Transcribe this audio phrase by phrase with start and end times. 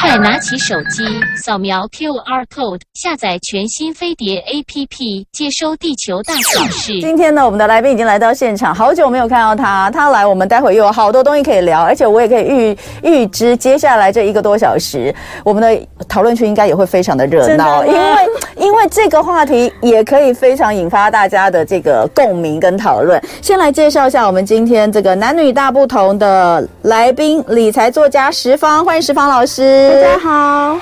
[0.00, 1.04] 快拿起手机，
[1.36, 7.00] 扫描 QR code，下载全新飞碟 APP，接收地球大小事。
[7.00, 15.14] 今天呢，我们的来宾已经来到现场，好久没有看到他，他来，我们待会又有好多东西可以聊，而且我也可以预预知接下来这一个多小时，
[15.44, 18.00] 我们的讨论区应该也会非常的热闹，因为
[18.56, 23.20] 因为这个话题也可以非常引发大家的这个共鸣跟讨论。
[23.42, 29.67] 先来介绍一下我们今天这个男女大不同的来宾，理财作家石方，欢迎石方老师。
[29.68, 30.78] 大家好。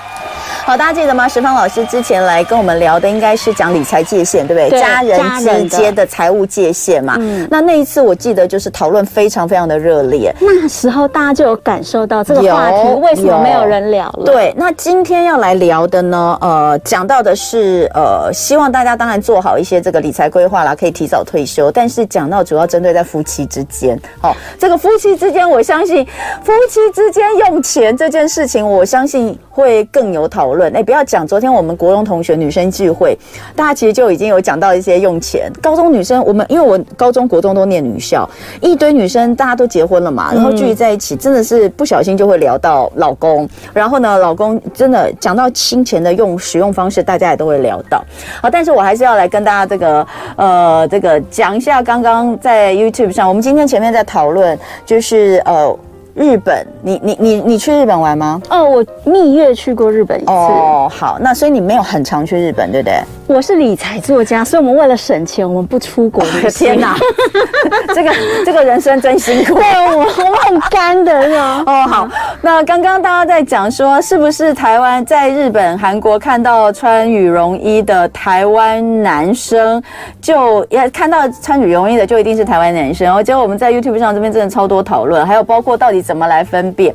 [0.64, 1.28] 好，大家记得吗？
[1.28, 4.68] 石方老师之前来跟我们聊的应该是讲理财界限，对不对？
[4.68, 7.14] 对，家人之间的财务界限嘛。
[7.20, 10.34] 嗯，那那一次我记得就是讨论非常非常的热烈。
[10.40, 14.24] 那时候大家就有感受到这个话题为什么没有人聊了？
[14.24, 21.70] 对，那今天要来聊的呢，呃，讲到的是呃，希望大家当然做好一些这个理财规划啦，可以提早退休。
[21.70, 26.04] 但是讲到主要针对在夫妻之间，好、哦，这个夫妻之间，我相信
[26.42, 30.74] 夫妻之间用钱这件事情，我相信会更有讨论。
[30.76, 31.26] 哎，不要讲！
[31.26, 33.16] 昨天我们国中同学女生聚会，
[33.54, 35.50] 大家其实就已经有讲到一些用钱。
[35.60, 38.28] 高中女生，我们因为我高中国中都念女校，
[38.60, 43.48] 一堆女生大家都结婚了嘛，然后聚集在一起，真的是不小心就会聊到老公。
[43.72, 48.04] 然后呢，老公真的讲到金钱的用使用方式，大家也都会聊到。
[48.42, 50.06] 好，但是我还是要来跟大家这个
[50.36, 55.76] 呃这个讲一下，刚刚在 YouTube 上，我们今天前面在讨论，就是呃。
[56.16, 58.40] 日本，你你你你去日本玩吗？
[58.48, 60.32] 哦，我蜜月去过日本一次。
[60.32, 63.00] 哦，好，那所以你没有很常去日本，对不对？
[63.26, 66.68] 我是理财作家，所以我们为了省钱，我们不出国 旅行。
[66.68, 66.96] 天哪，
[67.94, 68.12] 这个
[68.46, 69.54] 这个人生真辛苦。
[69.60, 71.62] 对，我我们很干的是吧？
[71.66, 72.08] 哦，好。
[72.40, 79.82] 那刚刚大家在讲说，是不是台湾在日本、韩国看到穿羽绒衣的台湾男生，
[80.22, 83.04] 就也看到穿羽绒衣的就一定是台湾男生？
[83.04, 86.94] 然后结果我们在 YouTube 上这边真的超多讨论，还有包括到底怎么来分辨。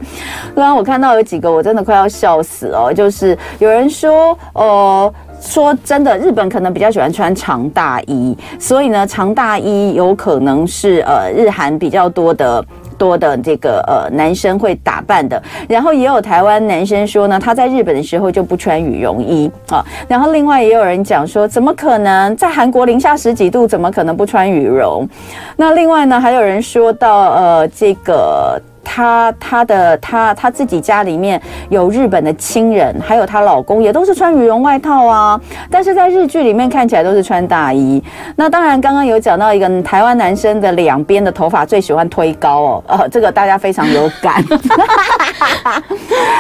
[0.56, 5.14] 刚刚我看到有几个，我真的快要笑死哦，就是有人说，呃。
[5.44, 12.64] 说真的，日本可能比较喜欢穿长大衣，所以呢，长大衣有可能是呃日韩比较多的
[12.96, 15.42] 多的这个呃男生会打扮的。
[15.68, 19.84] 然后也有台湾男生说呢，他在日本的时候就不穿羽绒衣啊。
[20.08, 25.10] 然后另外也有人讲说，怎么可能在韩国零下十几度，怎么可能不穿羽绒？
[25.58, 28.62] 那另外呢，还有人说到呃这个。
[28.84, 38.04] 她她的她她自己家里面有日本的亲人，还有她老公也都是穿羽绒外套啊，但是在日剧里面看起来都是穿大衣。
[38.36, 44.44] 那当然，刚刚有讲到一个台湾男生的两边的头发最喜欢推高哦，呃，这个大家非常有感。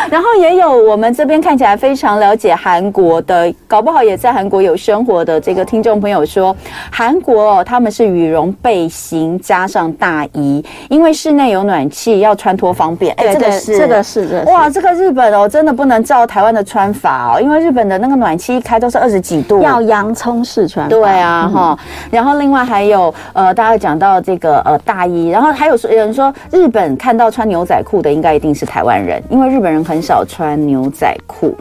[0.09, 6.55] 然后也有我们这边看起来非常了解韩国的，搞不好也在韩国有生活的这个听众朋友说，
[6.91, 12.30] 韩国哦，他们是羽绒背心加上大衣，因为室内有暖气要。
[12.35, 20.87] 穿脱方便，哎、欸，这个是这个是的，哇，这个日本哦，真的不能照台湾的穿法哦，因为日本的那个暖气一开都是二十几度，要洋葱式穿。
[20.89, 22.09] 对啊，哈、嗯。
[22.11, 31.55] 然后另外还有呃，大家讲到这个呃大衣，然后还有人说日本看到穿牛仔裤的应该一定是台湾人，因为日本人很少穿牛仔裤。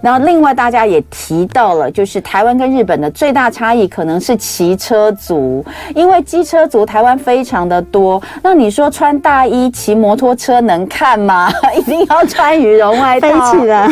[0.00, 8.22] 然后，另外大家也提到了，就是台湾跟日本的最大差异可能是骑车族，因为机车族台湾非常的多。
[8.40, 11.50] 那你说穿大衣骑摩托车能看吗？
[11.76, 13.28] 一定要穿羽绒外套。
[13.28, 13.88] 飞起来。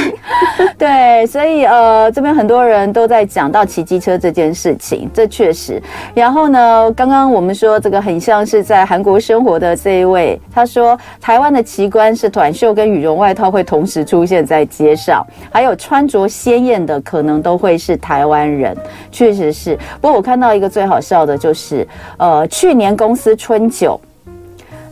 [0.78, 5.82] 对，所以呃，这边很多人都在讲到骑机车这件事情，这确实。
[6.14, 15.95] 然后呢，刚刚我们说这个很像是在韩国生活的这一位，他说台湾的奇观是短袖跟羽绒外套会同时出现在街上，还有穿。
[15.96, 18.76] 穿着鲜艳的可能都会是台湾人，
[19.10, 19.74] 确实是。
[19.98, 23.98] 不过我看到一个最好笑的，就是呃，去年公司春酒，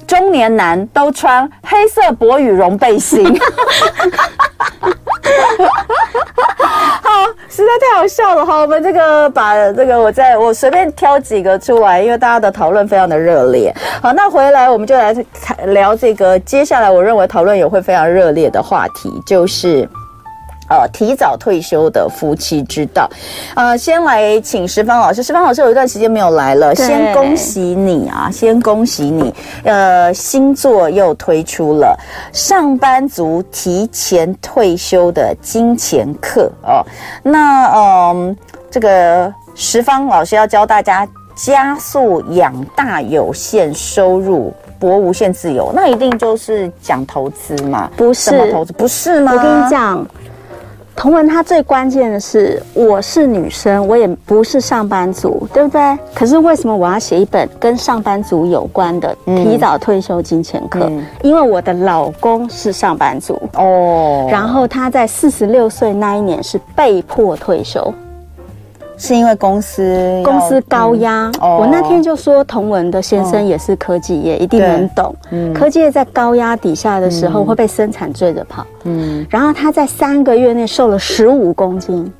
[0.06, 3.22] 中年男都穿黑色薄羽绒背心，
[7.02, 7.10] 好，
[7.50, 8.62] 实在太好笑了哈。
[8.62, 13.70] 我们这个把这个我再我随便挑几个出来，因为大家的讨论非常的热烈。
[14.00, 15.14] 好，那回来我们就来
[15.66, 19.86] 聊这个，接下来我认为讨论也会非常热烈的话题，就是。
[20.68, 23.08] 呃，提早退休的夫妻之道。
[23.54, 25.22] 呃，先来请十方老师。
[25.22, 28.30] 十方老师有一段时间没有来了，先恭喜你啊！
[28.32, 29.34] 先恭喜你。
[29.64, 31.98] 呃，星座又推出了
[32.32, 36.84] 上班族提前退休的金钱课哦。
[37.22, 38.36] 那嗯、呃，
[38.70, 45.72] 这个十方老师要教大家加速养大有限收入，博无限自由。
[45.74, 47.90] 那一定就是讲投资嘛？
[47.96, 48.30] 不是？
[48.30, 48.72] 什么投资？
[48.72, 49.32] 不是吗？
[49.32, 50.06] 我跟你讲。
[50.96, 55.98] 同文它最关键的是，我是女生，我也不是上班族，对不对？
[56.14, 60.80] 可是为什么我要写一本跟上班族有关的提早退休金钱课？
[60.88, 67.92] 嗯、因为我的老公是上班族哦，然后他在四十六岁那一年是被迫退休。
[68.96, 75.14] 是因为公司公司高压，嗯哦、我那天就说同文的先生也是科技业，哦、一定能懂。
[75.30, 78.64] 嗯、科技业在高压底下的时候会被生产追着跑。
[78.84, 82.10] 嗯，然后他在三个月内瘦了十五公斤。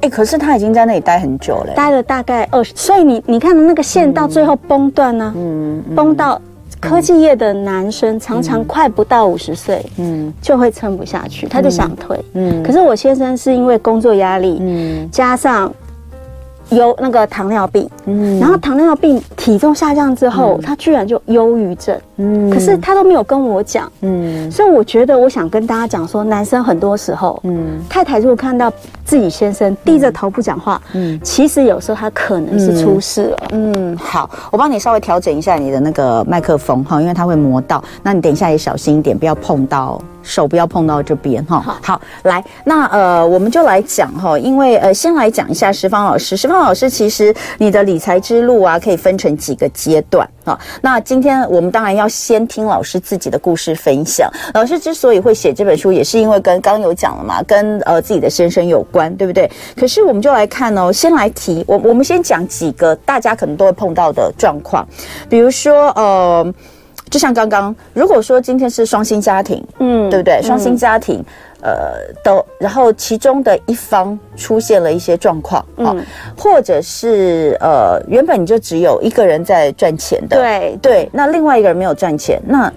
[0.00, 2.72] 哎、欸，可是他已经在那里待很久了，待了大概二十。
[2.74, 5.32] 所以你你看那个线到最后崩断呢？
[5.36, 6.40] 嗯，崩到
[6.80, 12.18] 科技业的男生常常快不到五十岁，嗯，就会撑不下去，他就想退。
[12.34, 15.72] 嗯，可是我先生是因为工作压力，嗯，加上。
[16.72, 28.72] 有那个糖尿病，嗯，然后糖尿病体重下降之后，嗯、他居然就忧郁症，嗯，可是他都没有跟我讲，嗯，所以我觉得我想跟大家讲说，男生很多时候，嗯，太太如果看到
[29.04, 40.00] 自己先生低着头不讲话，嗯，其实有时候他可能是出事了，嗯，嗯，好，我帮你稍微调整一下你的那个麦克风哈，因为它会磨到，那你等一下也小心一点，不要碰到。
[40.22, 41.60] 手不要碰到这边哈。
[41.60, 46.36] 好，好，来，那呃，我们就来讲哈，因为呃，先来讲一下十方老师。
[46.36, 50.58] 十方老师，其实你的理财之路啊，可以分成几个阶段啊。
[50.80, 54.30] 那今天我们当然要先听老师自己的故事分享。
[54.54, 59.50] 老师之所以会写这本书，也是因为跟刚刚有讲了嘛，跟呃自己的先生有关，对不对？
[59.76, 64.86] 可是我们就来看哦，先来提我，我们先讲几个大家可能都会碰到的状况，
[65.28, 66.54] 比如说呃。
[67.12, 70.40] 就像刚刚，如果说今天是双薪家庭，嗯，对不对？
[70.42, 71.22] 双薪家庭，
[71.60, 75.96] 嗯、呃，都然后其中的一方出现了一些状况，嗯、哦，
[76.34, 82.72] 或者是呃，原本你就只有一个人在赚钱的，对对，那另外一个人没有赚钱，那。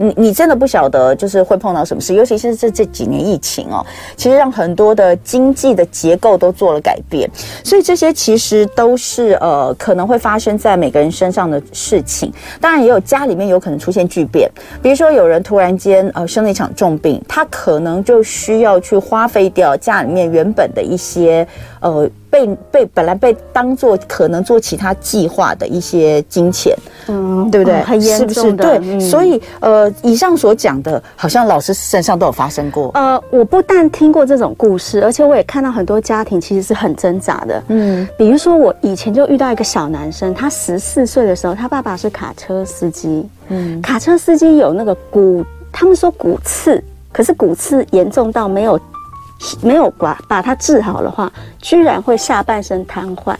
[0.00, 3.84] 你你真的不晓得，就是会碰到什么事，尤其是这这几年疫情哦，
[4.16, 7.28] 其实让很多的经济的结构都做了改变，
[7.64, 12.32] 所以这些其实都是呃可能会发生在每个人身上的事情。
[12.60, 14.48] 当然也有家里面有可能出现巨变，
[14.80, 21.46] 比如说有人突然间呃生了一场重病，他可能就需要去花费掉家里面原本的一些
[21.80, 22.08] 呃。
[22.30, 27.80] 被被本来被当做可能做其他计划的一些金钱，嗯，对不对？
[27.80, 28.92] 嗯、很严重的，是不是？
[28.92, 32.90] 对，嗯、所以呃，以上所讲的，好像老师身上都有发生过。
[32.94, 37.62] 呃，我不但听过这种故事，而且我也看到很多家庭其实是很挣扎的。
[37.68, 43.28] 嗯，比如说我以前就遇到一个小男生，他十四岁的时候，他爸爸是卡车司机。
[43.48, 46.82] 嗯，卡车司机有那个骨，他们说骨刺，
[47.12, 48.78] 可是骨刺严重到没有。
[49.62, 53.34] 没有把把它治好的话，居然会下半身瘫痪。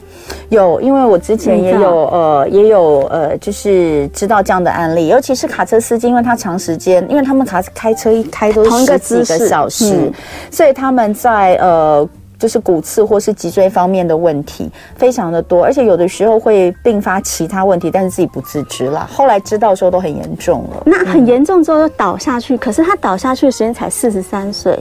[0.49, 10.13] 有，因为我之前也有呃，也有呃，就是知道这样的案例，尤其是卡车司机，因为他长时间，因为他们卡开车一开都是十几个小时，嗯、
[10.51, 12.09] 所以他们在呃，
[12.39, 19.09] 就是骨刺或是脊椎方面的问题非常的多，而且有的时候会并发其他问题，但是自己不自知啦。
[19.13, 24.79] 后来知道的时候都很严重了，那很严重之后就倒下去，嗯、可是他倒下去的时间才四十三岁。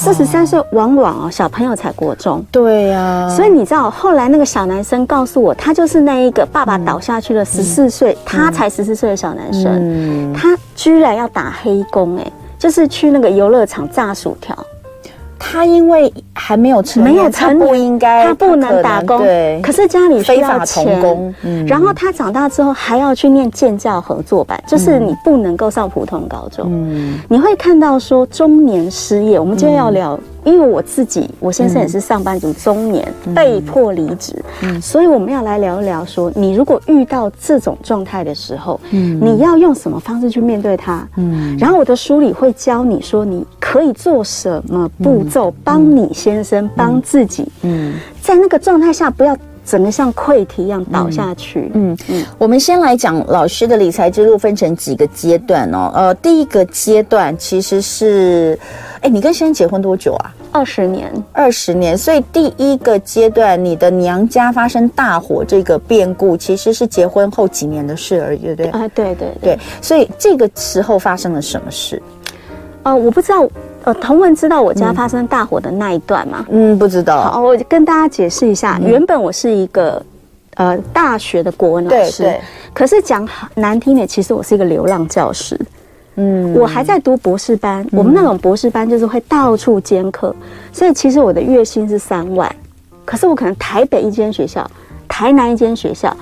[0.00, 2.42] 四十三岁，往往哦，小朋友才国中。
[2.50, 14.56] 对呀、啊，所以你知道，后来那个小男生告诉我，他就是那一个爸爸倒下去了，十四岁，他才十四岁的小男生，嗯、他居然要打黑工，哎，就是去那个游乐场炸薯条。
[15.42, 19.18] 他因为还没有成年，没有成年，他不应该，他不能打工。
[19.18, 21.34] 对，可是家里需要钱。
[21.66, 26.66] 然后他长大之后还要去念建教合作班，就是你不能够上普通高中。
[26.68, 27.18] 嗯。
[27.28, 30.20] 你会看到说中年失业，我们今天要聊。
[30.44, 41.06] 嗯因为我自己，我先生也是上班族，中年、嗯、被迫离职，嗯、所以我们要来聊一聊说，说你如果遇到这种状态的时候，嗯、你要用什么方式去面对它？
[41.16, 47.46] 嗯，然后我的书里会教你说，你可以做什么步骤，帮你先生，帮、嗯、自己。
[47.62, 47.92] 嗯，
[48.22, 49.36] 在那个状态下，不要
[49.70, 51.70] 整个像溃堤一样倒下去。
[51.74, 55.92] 嗯嗯，嗯我们先来讲老师的理财之路分成几个阶段哦。
[55.94, 58.58] 呃，第一个阶段其实是。
[59.02, 60.34] 哎，你跟先生结婚多久啊？
[60.52, 61.96] 二十年，二十年。
[61.96, 68.70] 所以第一个阶段，你的娘家发生大火这个变故，其实是结婚后几年的事而已，对不对？
[68.72, 69.58] 啊，对对对，对。
[69.80, 72.02] 所以这个时候发生了什么事？
[72.82, 73.48] 呃，我不知道。
[73.90, 76.46] 呃，同文知道我家发生大火的那一段吗？
[76.48, 77.22] 嗯，不知道。
[77.22, 78.78] 好，我跟大家解释一下。
[78.80, 80.00] 嗯、原本我是一个
[80.54, 82.40] 呃大学的国文老师，对对，
[82.72, 85.58] 可是讲难听点，其实我是一个流浪教师。
[86.14, 90.32] 嗯，我还在读博士班，我们那种博士班就是会到处兼课，
[90.72, 92.48] 所以其实我的月薪是三万，
[93.04, 94.70] 可是我可能台北一间学校，
[95.08, 96.16] 台南一间学校，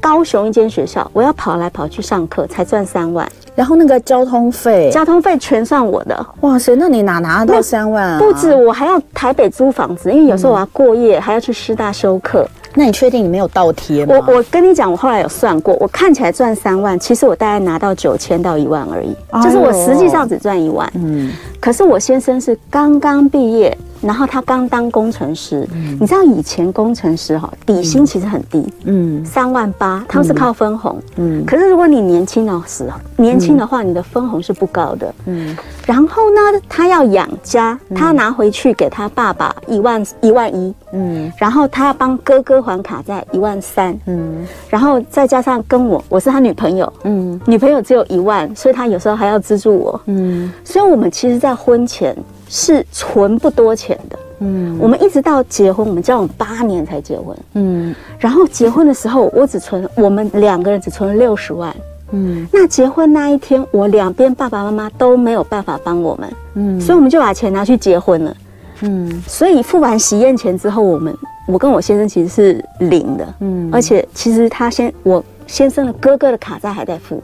[0.00, 6.26] 高雄一间学校，我要跑来跑去上课才赚三万，然后那个交通费，交通费全算我的。
[6.40, 8.18] 哇塞，那你哪拿到三万啊？
[8.18, 12.48] 不止，我还要台北租房子，因为有时候我要过夜，嗯、还要去师大修课。
[12.72, 14.14] 那你确定你没有倒贴吗？
[14.26, 20.90] 我我跟你讲，我后来有算过，我看起来赚三万，其实我大概拿到九千到一万而已，哎、就是我实际上只赚一万。
[20.94, 23.76] 嗯，可是我先生是刚刚毕业。
[24.00, 52.16] 然后他刚当工程师，嗯、你知道以前工程师哈底薪其实很低，嗯，三万八，他们是靠分红，嗯，可是如果你年轻的时候，年轻的话，你的分红是不高的，嗯，然后呢，他要养家，他拿回去给他爸爸一万一万一，嗯，然后他要帮哥哥还卡债一万三，嗯，然后再加上跟我，我是他女朋友，嗯，女朋友只有一万，所以他有时候还要资助我，嗯，所以我们其实，在婚前。
[52.52, 61.72] 是存不多钱的，嗯，我们一直到结婚，我们交往八年才结婚，嗯，然后结婚的时候，我只存，我们两个人只存了六十万，
[62.10, 68.36] 嗯，那结婚那一天，我两边爸爸妈妈都没有办法帮我们，嗯，所以我们就把钱拿去结婚了，
[68.80, 71.16] 嗯，所以付完喜宴钱之后，我们
[71.46, 77.22] 我跟我先生其实是零的，嗯，而且其实他先我先生的哥哥的卡债还在付。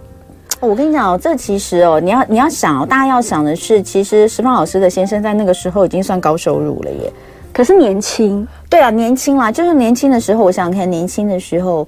[0.61, 7.13] 我跟你讲哦，这其实哦，你要你要想哦，大家要想的是，其实石方老师的先生在那个时候已经算高收入了耶，
[7.53, 11.87] 可是年轻，对啊，年轻啦，就是年轻的时候，我想想看，年轻的时候。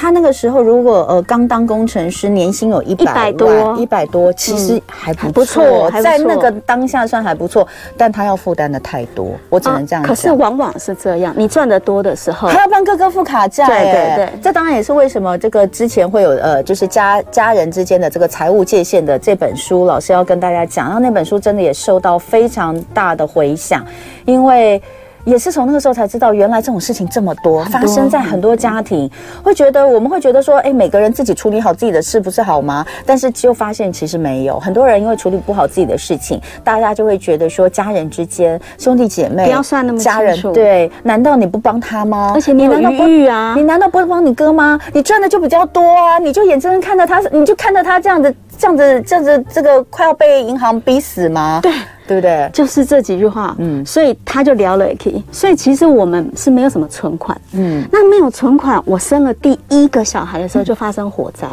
[0.00, 7.68] 他那个时候如果呃刚当工程师，年薪有一百多，一百多，其实还不错，在那个当下算还不错。
[7.98, 10.08] 但他要负担的太多，我只能这样讲。
[10.08, 13.66] 可是往往是这样，你赚的多的时候，还要帮哥哥付卡债。
[13.66, 20.86] 对对对，这当然也是为什么这个之前会有呃，就是家家人之间的这个财务界限的这本书，老师要跟大家讲。
[20.86, 23.84] 然后那本书真的也受到非常大的回响，
[24.24, 24.80] 因为。
[25.24, 29.10] 也是从那个时候才知道，原来这种事情这么多，发生在很多家庭。
[29.42, 32.84] 会觉得我们会觉得说，哎，每个人自己处理好自己的事不是好吗？
[33.04, 39.98] 但是就发现其实没有，很多人因为处理不好自己的事情，大家就会觉得说，家人之间兄弟姐妹不要算那么。
[39.98, 42.32] 家人对，难道你不帮他吗？
[42.34, 43.54] 而且你难道不啊？
[43.56, 44.78] 你难道不会帮你哥吗？
[44.92, 51.60] 你赚的就比较多啊，你就眼睁睁看着他，你就看着他这样子，这样子，这样子，这个快要被银行逼死吗？
[51.62, 51.72] 对。
[52.10, 52.50] 对不对？
[52.52, 55.22] 就是这几句话，嗯，所以他就聊了 K。
[55.30, 61.46] 所以其实我们是没有什么存款，嗯，那没有存款，我生了第一个小孩的时候就发生火灾，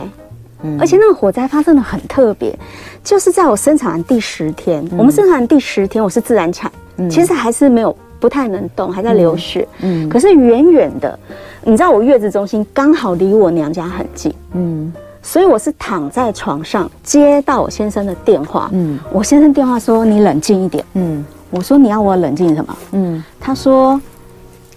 [0.64, 2.58] 嗯，而且那个火灾发生的很特别，
[3.04, 6.72] 就是在我生产完第十天，我们生产完第十天，我是自然产，
[7.08, 11.20] 其实还是没有不太能动，还在流血，嗯，可是远远的，
[11.62, 14.92] 你知道我月子中心刚好离我娘家很近，嗯。
[15.28, 22.78] 所以我是躺在床上接到我先生的电话，嗯，我先生电话说，你冷静一点，嗯，我说你要我冷静什么？
[22.94, 24.00] 嗯，他说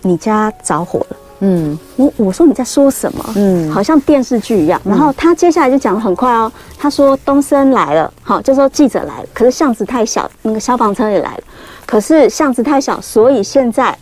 [0.03, 3.25] 你家着火了，嗯，我我说你在说什么？
[3.37, 4.81] 嗯，好像电视剧一样。
[4.85, 11.43] 然后他接下来就讲的很快哦，他说东升来了，好，就说记者来了，可是巷子太小，那个消防车也来了，
[11.87, 13.97] 可是巷子太小，所以现在。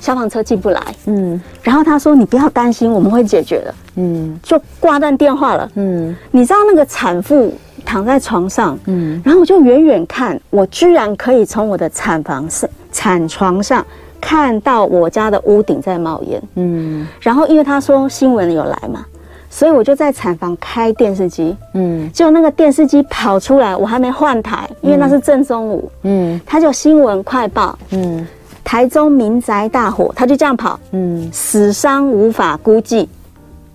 [0.00, 5.68] 消防车进不来，嗯，然后他说：“你不要担心，我们会解决的。”嗯，就挂断电话了。
[5.74, 7.52] 嗯，你知道那个产妇
[7.84, 13.84] 躺在床上，嗯，然后我就远远看，我居然可以从我的产房上产床上
[14.20, 16.42] 看到我家的屋顶在冒烟。
[16.54, 19.04] 嗯，然后因为他说新闻有来嘛，
[19.50, 21.56] 所以我就在产房开电视机。
[21.74, 25.90] 嗯，结果那个电视机跑出来，我还没换台，因为那是正中午。
[26.04, 27.76] 嗯，他就新闻快报。
[27.90, 28.24] 嗯。
[28.68, 33.08] 台中民宅大火，他就这样跑，嗯，死伤无法估计，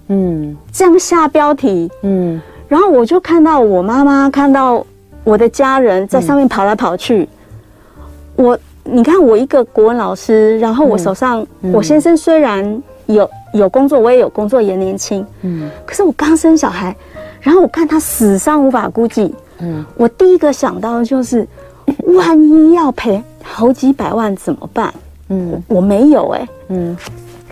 [0.09, 4.85] 嗯，这样下标题，嗯，然后我就看到我妈妈，看到
[5.23, 7.27] 我的家人在上面跑来跑去，
[8.37, 16.95] 嗯、我，你看我一个国文老师，然后我手上，嗯、我先生虽然有有工作，我也有工作，也年轻，嗯，可是我刚生小孩，
[17.41, 21.47] 然后我看他死伤无法估计，嗯，我第一个想到的就是，
[22.15, 23.19] 万一要赔。
[23.43, 24.91] 好几百万怎么办？
[25.29, 26.97] 嗯，我没有哎、欸，嗯，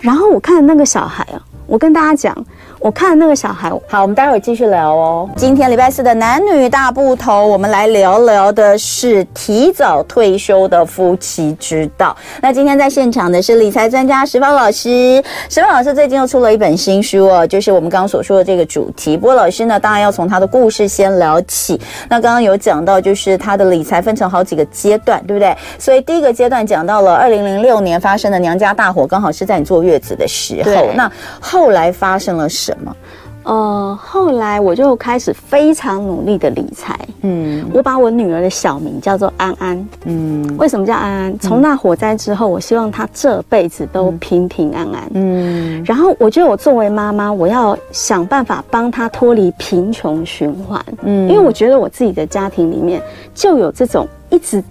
[0.00, 2.36] 然后我看那个小孩啊，我跟大家讲。
[2.82, 5.30] 我看那个小孩，好，我们待会儿继续聊哦。
[5.36, 12.16] 今天礼拜四的男女大不同，我们来聊聊的是提早退休的夫妻之道。
[12.40, 19.16] 那今天在现场的是理财专家石方老师，石方老师最近又出了一本新书哦，就是我们刚刚所说的这个主题。
[19.16, 21.80] 不过老师呢，当然要从他的故事先聊起。
[22.08, 25.56] 那刚刚有讲到，就是他的理财分成好几个阶段，对不对？
[25.78, 30.90] 所以第一个阶段讲到了二零零六年发生的娘家大火，刚好是在你坐月子的时候。
[30.96, 31.08] 那
[31.38, 32.71] 后来发生了什么？
[32.72, 32.96] 什么？
[33.44, 36.96] 呃，后来我就开始非常努力的理财。
[37.22, 39.88] 嗯，我把我女儿的小名叫做安安。
[40.04, 41.38] 嗯，为什么叫安安？
[41.40, 45.10] 从那火灾之后，我希望她这辈子都平平安安。
[45.14, 50.80] 嗯，然后我觉得我作为妈妈，我要想办法帮她脱离贫穷循环。
[51.02, 53.02] 嗯，因为我觉得我自己的家庭里面
[53.34, 54.62] 就有这种一直。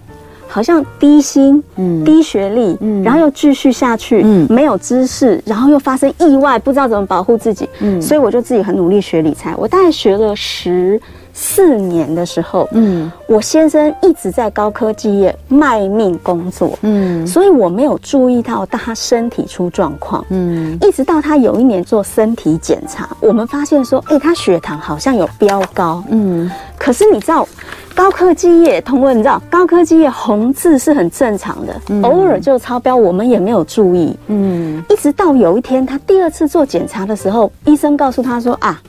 [0.51, 9.55] 好像低薪，嗯，低学历，嗯，然后又继续下去，嗯，没有知识，然后又发生意外，不知道怎么保护自己，嗯，所以我就自己很努力学理财。
[9.55, 10.99] 我大概学了十
[11.33, 27.47] 四年的时候，嗯，我先生一直在高科技业卖命工作，嗯，所以我没有注意到他身体出状况，嗯，一直到他有一年做身体检查，我们发现说，哎，他血糖好像有飙高，嗯，可是你知道。
[27.93, 34.15] 高科技业通问，你知道高科技业红字是很正常的，嗯、偶尔就超标，我们也没有注意。
[34.27, 38.81] 嗯，一直到有一天他第二次做检查的时候，医生告诉他说：“啊，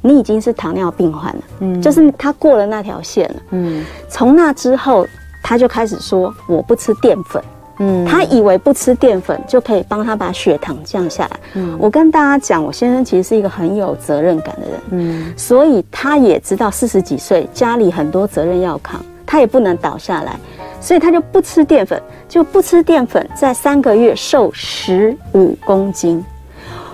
[0.00, 3.36] 你已经是糖尿病患了。”嗯，就是他过了那条线了。
[3.50, 5.06] 嗯，从那之后
[5.42, 7.42] 他就开始说：“我不吃淀粉。”
[7.80, 11.40] 嗯，他以为不吃淀粉就可以帮他把血糖降下来。
[11.54, 14.80] 嗯，我跟大家讲，我先生其实是一个很有责任感的人。
[14.90, 20.36] 嗯，所以他也知道四十几岁家里很多责任要扛，他也不能倒下来，
[20.80, 26.24] 所以他就不吃淀粉，就不吃淀粉，在三个月瘦十五公斤。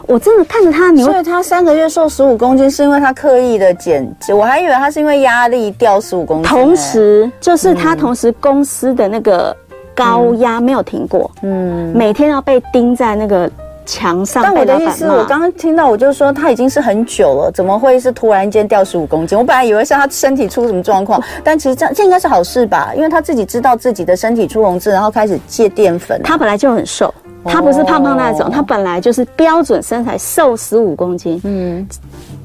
[0.07, 6.45] 我真的看着他，所以他三个月瘦十五公斤是因为他刻意的减，我还以为他是因为压力掉十五公斤。
[6.45, 9.55] 同时，就是他同时公司的那个。
[9.97, 13.49] 高压没有停过，嗯，每天要被钉在那个
[13.87, 14.43] 墙上。
[14.43, 19.39] 但我的意思，我刚刚听到，我就说他已经是很久了，怎么会是突然间掉十五公斤？
[19.39, 26.21] 我本来以为是他身体出什么状况，但其实这这应该是好事吧，因为他自己知道自己的身体出红痣，然后开始戒淀粉。
[26.25, 31.87] 他本来就很瘦，他不是胖胖那种，他本来就是标准身材，瘦十五公斤，嗯。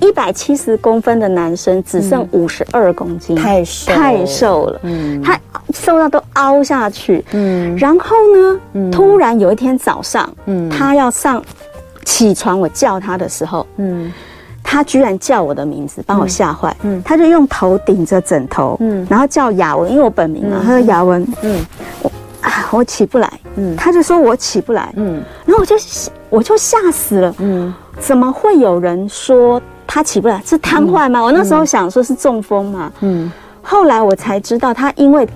[0.01, 3.91] 一百七十公分的男生只剩五十二公斤，太瘦。
[3.91, 5.37] 太瘦了，嗯，他
[5.73, 11.43] 瘦到都凹下去，嗯，然后呢，嗯，突然有一天早上，嗯，他要上
[12.05, 14.09] 起床，我叫他的时候，嗯，
[14.63, 21.59] 他居然叫我的名字，把我吓坏，嗯，他就用头顶着枕头，嗯，然后叫雅文，因为我本名嘛，他说雅文，嗯，
[22.01, 25.75] 我啊，我起不来，嗯，他就说我起不来，嗯，然后我就
[26.29, 29.61] 我就吓死了，嗯，怎么会有人说？
[29.91, 30.39] 他起不来？
[30.45, 31.19] 是瘫痪吗？
[31.19, 32.91] 嗯、我那时候想说是中风嘛。
[32.99, 33.31] 嗯，
[33.63, 35.27] 后来我才知道他因为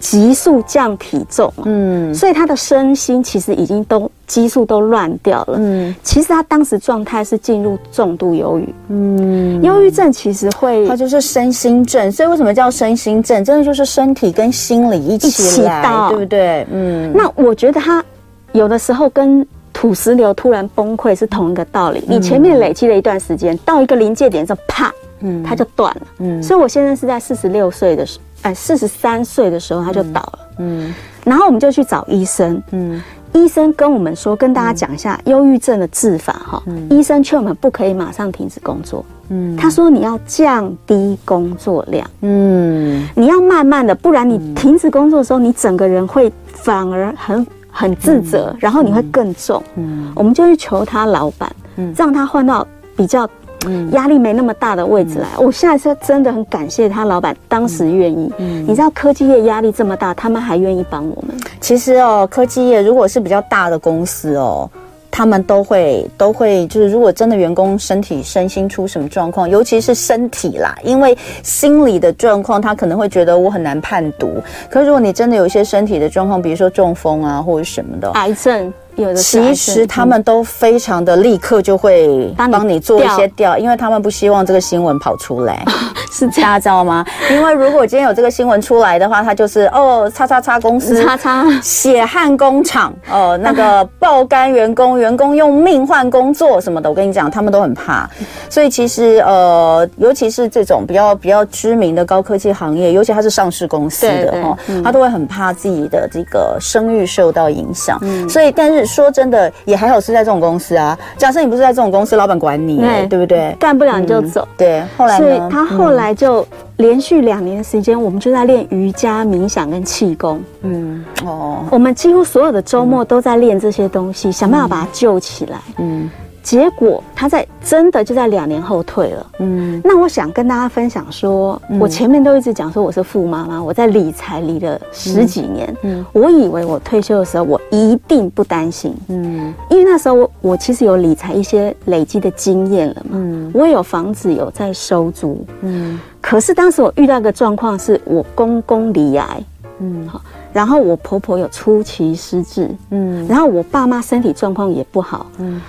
[0.00, 5.56] 急速降体重，嗯，所以他的身心其实已经都激素都乱掉了。
[5.58, 8.74] 嗯，其实他当时状态是进入重度忧郁。
[8.88, 13.44] 嗯，忧郁症其实会，他就是身心症，所以为什么叫身心症？
[13.44, 16.10] 真的就是身体跟心理一起起到。
[16.10, 16.64] 对不对？
[16.70, 18.04] 嗯，那我觉得他
[18.52, 19.44] 有的时候跟。
[19.72, 30.92] 土石流突然崩溃是同一个道理，你前面累积了一段时间，到一个临界点之后，啪，嗯，它就断了，嗯，所以我现在是在四十六岁的时，哎，四十三岁的时候他就倒了，嗯，
[31.24, 33.00] 然后我们就去找医生，嗯，
[33.32, 47.46] 医生跟我们说，跟大家讲一下忧郁症的治法哈，医生劝我们不可以马上停止工作，嗯，他说你要降低工作量，嗯，你要慢慢的，不然你停止工作的时候，你整个人会反而很。
[47.72, 49.62] 很自责，嗯、然后你会更重。
[49.76, 52.66] 嗯，我们就去求他老板，嗯，让他换到
[52.96, 53.26] 比较，
[53.66, 55.28] 嗯，压力没那么大的位置来。
[55.38, 58.32] 我、现在是真的很感谢他老板当时愿意。
[58.38, 61.36] 嗯，你知道科技业压力这么大，他们还愿意帮我们。
[61.60, 64.70] 其实哦，科技业如果是比较大的公司哦。
[65.12, 74.40] 他们都会都会，就是如果真的员工身体身心出什么状况，尤其是身体啦，因为心理的状况，他可能会觉得我很难判读。
[74.70, 78.72] 可是如果你真的有一些身体的状况，比如说中风啊或者什么的，癌症。
[79.16, 85.64] 其实他们都非常的立刻就会帮你做一些调，因为他们不希望这个新闻跑出来，
[86.12, 87.04] 是这样，大家知道吗？
[87.30, 98.08] 因为如果今天有这个新闻出来的话，他就是哦，叉叉叉公司，叉叉血汗工厂，哦，那个爆肝员工，员工用命换工作什么的，我跟你讲，他们都很怕。
[98.48, 107.98] 所以其实呃，尤其是这种比较比较知名的高科技行业，尤其它是上市公司的哦，他都会很怕自己的这个声誉受到影响。
[108.02, 108.79] 嗯，所以但是。
[108.84, 110.98] 说真的，也还好是在这种公司啊。
[111.16, 113.56] 假设你不是在这种公司，老板管你，对，对不对？
[113.58, 114.42] 干不了你就走。
[114.42, 115.24] 嗯、对，后来呢？
[115.24, 120.40] 所以他后来就连续两年的时间，我们就在练瑜伽、冥想跟气功。
[120.62, 125.58] 嗯，哦，我们几乎所有的周末都在练这些东西，嗯、想办法把它救起来。
[125.78, 126.10] 嗯。
[126.42, 129.26] 结果他在真的就在两年后退了。
[129.40, 135.76] 嗯，那我想跟大家分享说，嗯、我前面都一直讲说我是富妈妈，我在理财理了十几年。
[135.82, 138.94] 嗯，我以为我退休的时候我一定不担心。
[139.08, 143.10] 嗯，因为那时候我我其实有理财一些累积的经验了嘛。
[143.12, 145.44] 嗯，我也有房子有在收租。
[145.60, 149.44] 嗯，可是当时我遇到一个状况是我公公罹癌。
[149.80, 150.20] 嗯，好，
[150.52, 152.70] 然后我婆婆有初期失智。
[152.90, 155.26] 嗯，然后我爸妈身体状况也不好。
[155.38, 155.60] 嗯。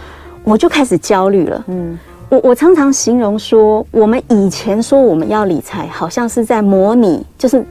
[0.43, 1.63] 我就开始焦虑了。
[1.67, 1.97] 嗯，
[2.29, 7.63] 我我常常形容说，我们以前说我们要理财，好像是在模拟，就是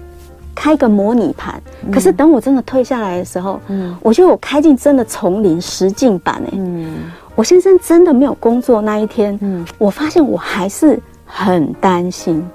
[0.55, 1.61] 开个模拟盘。
[1.93, 6.51] 可是等我真的退下来的时候，嗯，我觉得我开进真的丛林实境版哎。
[6.53, 12.47] 嗯，我先生真的没有工作那一天，嗯，我发现我还是很担心。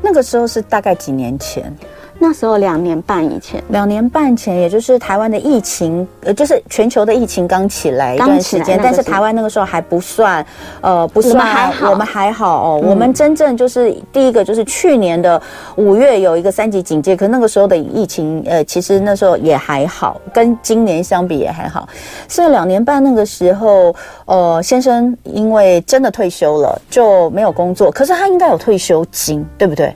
[0.00, 1.74] 那个时候是大概几年前？
[2.18, 10.44] 那时候两年半以前，两年半前，也就是台湾的疫情，呃，就是全球的疫情刚起来一段时间，但是台湾那个时候还不算，
[10.80, 12.80] 呃，不算，我们还好，我们还好哦。
[12.82, 15.40] 嗯、我们真正就是第一个，就是去年的
[15.76, 21.86] 五月有一个三级警戒，可那个时候的疫情，呃，其实那时候也还好，跟今年相比也还好。
[22.26, 29.94] 所以两年半那个时候，呃，先生因为真的退休了，就没有工作，可是他应该有退休金，对不对？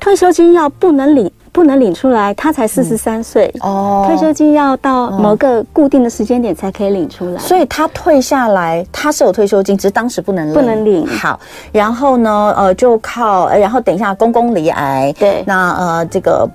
[0.00, 1.30] 退休金要不能领。
[1.52, 4.04] 不能领出来，他才四十三岁哦。
[4.08, 10.54] 退休金要到某个固定的时间点才可以领出来，所以他退下来，他是有退休金，只是当时不能领。
[10.54, 11.06] 不能领。
[11.06, 11.38] 好，
[11.70, 16.48] 然后呢，呃，就靠，然后等一下，公公离癌，对，那呃，这个。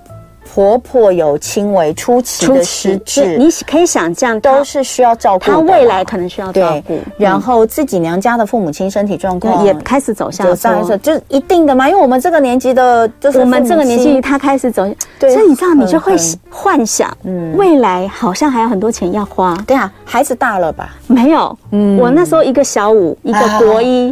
[0.58, 5.46] 婆婆有轻微初期的失智，你可以想象，都是需要照顾。
[5.46, 11.88] 她未来可能需要照顾，然后自己娘家的父母亲身体状况也开始走下坡，就是一定的嘛。
[11.88, 14.84] 因为我们这个年纪的，就是我们这个年纪，他开始走，
[15.20, 16.16] 所以你知道，你就会
[16.50, 19.56] 幻想，嗯，未来好像还有很多钱要花。
[19.68, 20.96] 对啊，孩子大了吧？
[21.06, 24.12] 没有，嗯，我那时候一个小五，一个国一。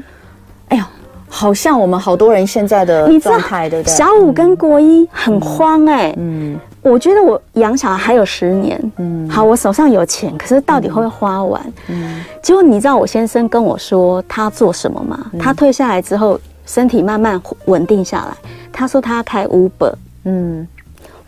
[1.35, 3.93] 好像我们好多人现在的状态，对不对？
[3.93, 11.61] 小五跟国一很慌哎、欸，嗯，我觉得我养小孩还有十年，嗯，好，我手上有钱，可是到底会不会花完？
[11.89, 15.19] 嗯，结果你知道我先生跟我说他做什么吗？
[15.33, 18.37] 嗯、他退下来之后，身体慢慢稳定下来，
[18.71, 19.93] 他说他要开 Uber，
[20.23, 20.65] 嗯。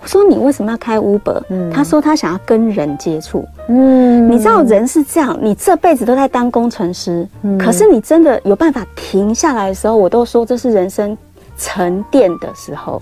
[0.08, 1.41] 我说你为什么要开 Uber？
[1.50, 3.46] 嗯，他说他想要跟人接触。
[3.67, 11.17] 嗯，你知道人是这样，你这辈子都在当工程师，嗯，可是你真的有办法停下来的时候，我都说这是人生
[11.58, 13.02] 沉淀的时候，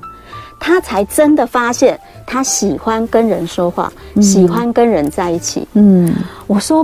[0.59, 5.67] 他才真的发现他喜欢跟人说话，嗯，喜欢跟人在一起。
[5.73, 6.11] 嗯，
[6.47, 6.83] 我说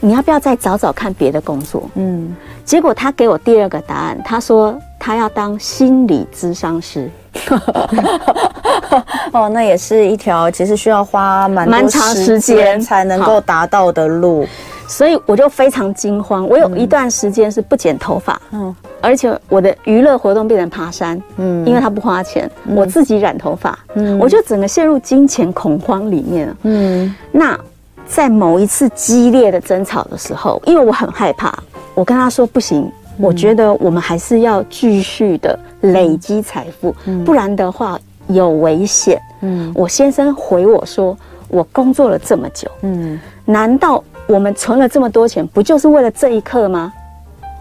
[0.00, 1.82] 你要不要再找找看别的工作？
[1.96, 7.10] 嗯，结果他给我第二个答案，他说他要当心理咨商师。
[9.32, 14.46] 哦，那也是一条其实需要花蛮蛮长时间才能够达到的路，
[14.88, 16.46] 所以我就非常惊慌。
[16.48, 27.14] 我有一段时间是不剪头发，嗯，而且我的娱乐活动变成爬山，嗯，因为它不花钱，我自己染头发，嗯，我就整个陷入金钱恐慌里面，嗯。
[27.30, 27.58] 那
[28.06, 31.56] 在某一次激烈的争吵的时候，因为我很害怕，
[31.94, 32.90] 我跟他说不行，
[33.20, 37.98] 我觉得我们还是要继续的累积财富，不然的话。
[38.32, 39.20] 有危险。
[39.40, 46.92] 嗯，我先生回我说，我工作了这么久，嗯，难道我们存了这么多钱，不就是为了这一刻吗？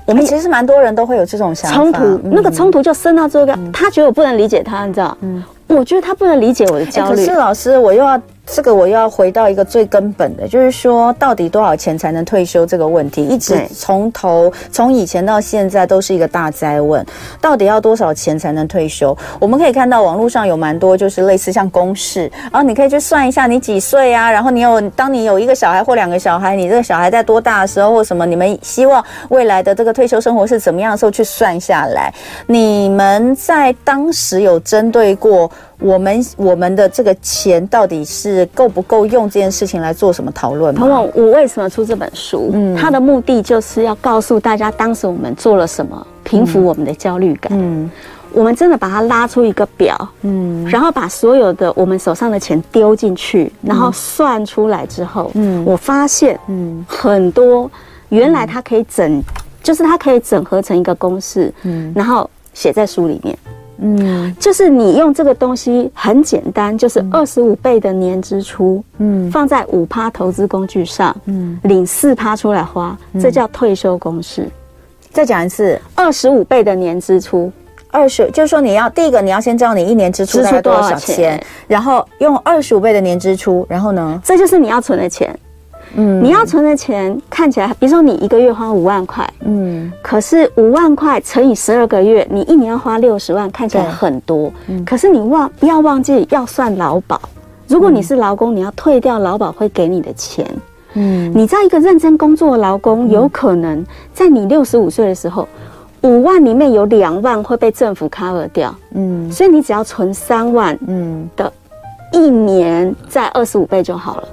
[0.06, 5.18] 我们其实蛮多人都会有这种想法，冲突，那个冲突就升到这个，他觉得我不能理解他，你知道？
[5.22, 7.16] 嗯，我觉得他不能理解我的焦虑。
[7.16, 8.22] 可是老师，我又要。
[8.52, 17.06] 这个我要回到一个最根本的，就是说，到底多少钱才能退休这个问题，一直从头从以前到现在都是一个大灾问。
[17.40, 19.16] 到底要多少钱才能退休？
[19.40, 32.12] 我们可以看到网络上有蛮多，就是类似像公式，然后你可以去算一下你几岁啊，然后你有当你有一个小孩或两个小孩，你这个小孩在多大的时候或什么，你们希望未来的这个退休生活是怎么样的时候去算下来。
[32.48, 35.50] 你们在当时有针对过？
[35.80, 40.82] 我们我们的这个钱到底是够不够用这件事情来做什么讨论吗？
[40.82, 42.50] 朋友，我为什么出这本书？
[42.54, 47.52] 嗯，它的目的就是要告诉大家，当时我们做了什么，平复我们的焦虑感。
[47.54, 47.90] 嗯，
[48.34, 57.72] 我们真的把它拉出一个表，嗯，然后把所有的我们手上的钱丢进去，然后算出来之后，嗯，我发现，嗯，很多
[58.10, 59.24] 原来它可以整，
[59.64, 63.38] 就是它可以整合成一个公式，嗯，然后写在书里面。
[63.82, 74.48] 嗯，就是你用这个东西很简单，就是二十五倍的年支出，嗯，放在五趴投资工具上，嗯，领四趴出来花，这叫退休公式。
[75.12, 77.52] 再讲一次，二十五倍的年支出，
[77.90, 85.38] 二十就是说你要第一个你要先知道你一年支出大概多少钱，然后用二十五倍的年支出，然后呢，这就是你要存的钱。
[85.96, 97.20] 嗯，你要存的钱看起来，比如说你一个月花五万块，嗯，可是五万块乘以十二个月，你一年要花六十万，看起来很多，嗯，可是你忘不要忘记要算劳保，
[97.68, 100.46] 如果你是劳工，你要退掉劳保会给你的钱，
[100.94, 105.48] 嗯，你在一个认真工作的劳工，有可能在你六十五岁的时候，
[106.02, 111.28] 五万里面有两万会被政府 cover 掉，嗯，所以你只要存三万，嗯。
[111.36, 111.52] 的，
[112.12, 114.28] 一年在二十五倍就好了。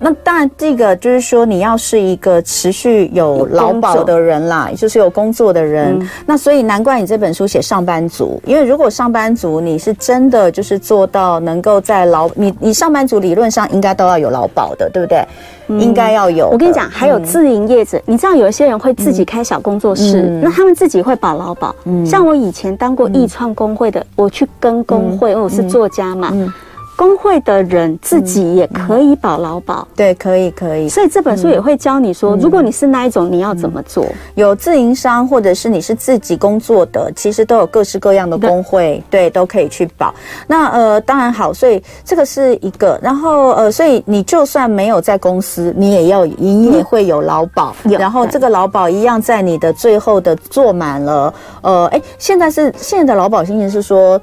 [0.00, 5.98] 那当然，这个就是说，你要是一个持续有劳保的人啦，就是有工作的人。
[5.98, 15.26] 嗯、那所以难怪你这本书写上班族，因为如果上班族你是真的就是做到能够在劳你你上班族理论上应该都要有劳保的，对不对？
[15.66, 16.48] 嗯、应该要有。
[16.48, 21.74] 我跟你讲，还有自营业者，嗯、你知道有一些人会自己开小工作室，嗯、那他们自己会保劳保。
[21.84, 26.32] 嗯、像我以前当过艺创工会的，我去跟工会，因为我是作家嘛。
[26.98, 30.88] 工会的人自己也可以保劳保，对，可以可以。
[30.88, 34.04] 所以这本书也会教你说，如果你是那一种，你要怎么做？
[34.34, 40.12] 有自营商或者是你是自己工作的，其实都有各式各样的工会，对，都可以去保。
[40.48, 42.98] 那呃，当然好，所以这个是一个。
[43.00, 47.76] 然后呃，所以你就算没有在公司，你也要你也会有劳保。
[47.96, 51.32] 然后这个劳保一样在你的最后的做满了。
[51.62, 54.20] 呃，哎，现在是现在的劳保心情是说。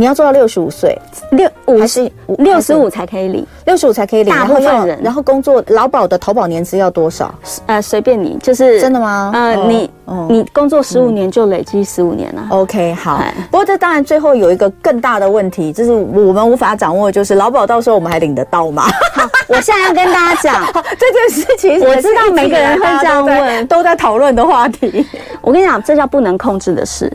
[0.00, 0.96] 你要做到六十五岁，
[1.32, 2.08] 六五十
[2.38, 4.32] 六十五才可以领，六十五才可以领。
[4.32, 7.34] 大部分人，然后工作劳保的投保年资要多少？
[7.66, 9.32] 呃，随便你，就是真的吗？
[9.34, 9.90] 呃，你
[10.28, 12.46] 你工作十五年就累积十五年了。
[12.50, 13.20] OK，好。
[13.50, 18.84] 不过这当然最后有一个更大的问题，就是我们无法掌握，就是劳保到时候我们还领得到吗？
[19.12, 20.64] 好，我现在要跟大家讲
[20.96, 25.04] 这件事情，我知道每个人会这样问，都在讨论的话题。
[25.40, 27.12] 我跟你讲，这叫不能控制的事。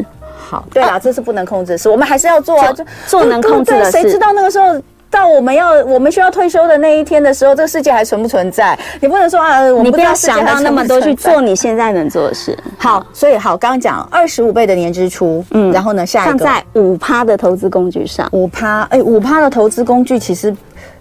[0.53, 3.91] 好，对啦，这是不能控制的事，我们还是要做啊，做，做能控制的事。
[3.91, 8.77] 谁知道那个时候到我们要我们需要退休的那一天的时候，这个世界还存不存在？
[9.01, 12.55] 你不能说啊，我们不要想到那么多去做你现在能做的事。
[12.77, 20.55] 好，所以好，刚刚讲二十五倍的年支出，嗯，然后呢，下一个在五趴的投资工具上，五趴，哎，五趴的投资工具其实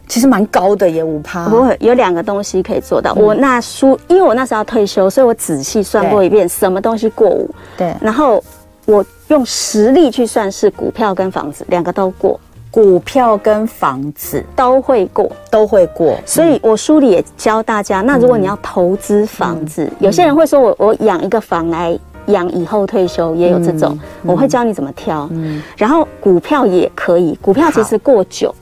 [0.06, 1.46] 其实蛮高的耶，五趴。
[1.48, 3.12] 不会，有两个东西可以做到。
[3.14, 7.50] 我那书，因为我那时候要退休，所以我仔细算过一遍，什么东西过五？
[7.76, 8.42] 对，然后。
[8.84, 12.38] 我用实力去算是股票跟房子两个都过，
[12.70, 14.44] 股票跟房子。
[14.56, 16.16] 都会过，都会过。
[16.26, 25.28] 所以我书里也教大家，那如果你要投资房子，有些人会说我我养一个房来养以后退休，也有这种，我会教你怎么挑。
[25.32, 25.62] 嗯。
[25.76, 28.54] 然后股票也可以，股票其实过久。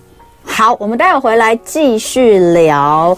[0.43, 3.17] 好，我们待会回来继续聊。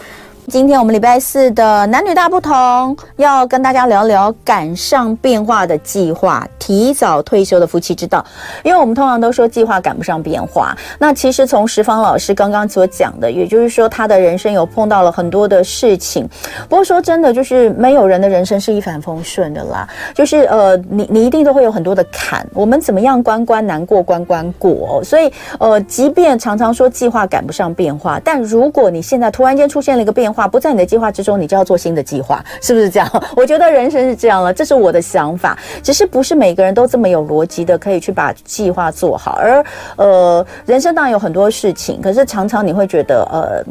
[0.52, 8.22] 今天我们礼拜四的男女大不同，要跟大家聊聊赶上变化的计划，提早退休的夫妻之道。
[8.62, 16.28] 因为我们通常都说计划赶不上变化，那其实从十方老师刚刚所讲的，也就是说他的人生有碰到了很多的事情。
[16.68, 22.46] 不过说真的，就是没有人的人生是一帆风顺的啦，就是呃，你你一定都会有很多的坎。
[22.52, 25.02] 我们怎么样关关难过关关过？
[25.02, 33.09] 所以呃，即便常常说计划赶不上变化，但如果你现在突然间出现了一个变化，不在你的计划之中，你就要做新的计划，是不是这样？
[33.37, 35.59] 我觉得人生是这样了，这是我的想法。
[35.83, 39.38] 只是不是每个人都这么有逻辑的，可以去把计划做好。
[39.40, 39.64] 而
[39.96, 43.64] 呃，人生当然有很多事情，可是常常你会觉得呃，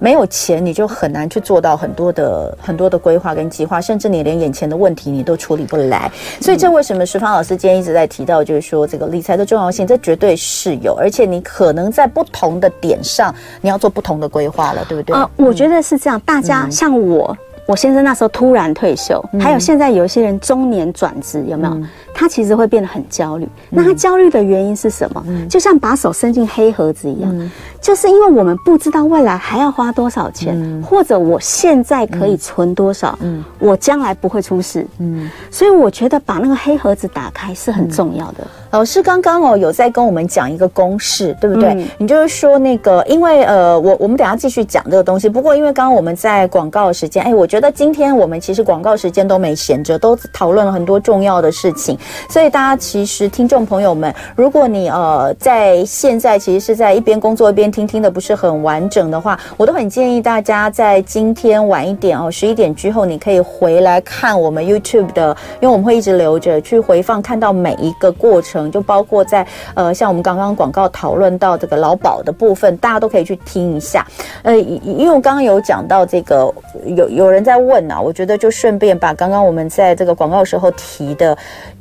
[0.00, 6.10] 没有钱，你就很难去做到很多的很多的规划跟计划，甚至你连眼前的问题你都处理不来。
[6.40, 15.14] 所以这为什么十方老师今天一直在提到，就是说这个理财的重要性，这绝对是有，而且你可能在不同的点上，你要做不同的规划了，对不对？
[15.14, 16.18] 啊、呃，我觉得是这样。
[16.20, 17.36] 大家像我。
[17.66, 21.80] 我先生那时候突然退休，还有现在有一些人中年转职，有没有？
[22.14, 23.48] 他其实会变得很焦虑。
[23.70, 25.24] 那他焦虑的原因是什么？
[25.48, 33.18] 就像把手伸进黑盒子一样，就是因为我们不知道未来还要花多少钱，或者我现在可以存多少，
[33.58, 34.86] 我将来不会出事。
[34.98, 38.46] 嗯，所以我觉得把那个黑盒子打开是很重要的。
[38.70, 41.84] 老师刚刚哦有在跟我们讲一个公式，对不对？
[41.98, 45.28] 你就是说那个，因为呃，我我们等下继续讲这个东西。
[45.28, 47.70] 不过因为刚刚我们在广告时间，哎，我觉得。
[47.80, 51.96] 今天我们其实广告时间都没闲着，都讨论了很多重要的事情。
[52.28, 74.04] 所以大家其实听众朋友们，如果你呃在现在其实是在一边工作一边听，听的不是很完整的话，我都很建议大家在今天晚一点哦，十一点之后你可以回来看我们 YouTube 的，因为我们会一直留着去回放，看到每一个过程，就包括在呃像我们刚刚广告讨论到这个劳保的部分，大家都可以去听一下。
[74.42, 76.52] 呃，因为我刚刚有讲到这个
[76.84, 77.60] 有有人在。
[77.60, 81.36] 问啊，我觉得就顺便把刚刚我们在这个广告时候提的，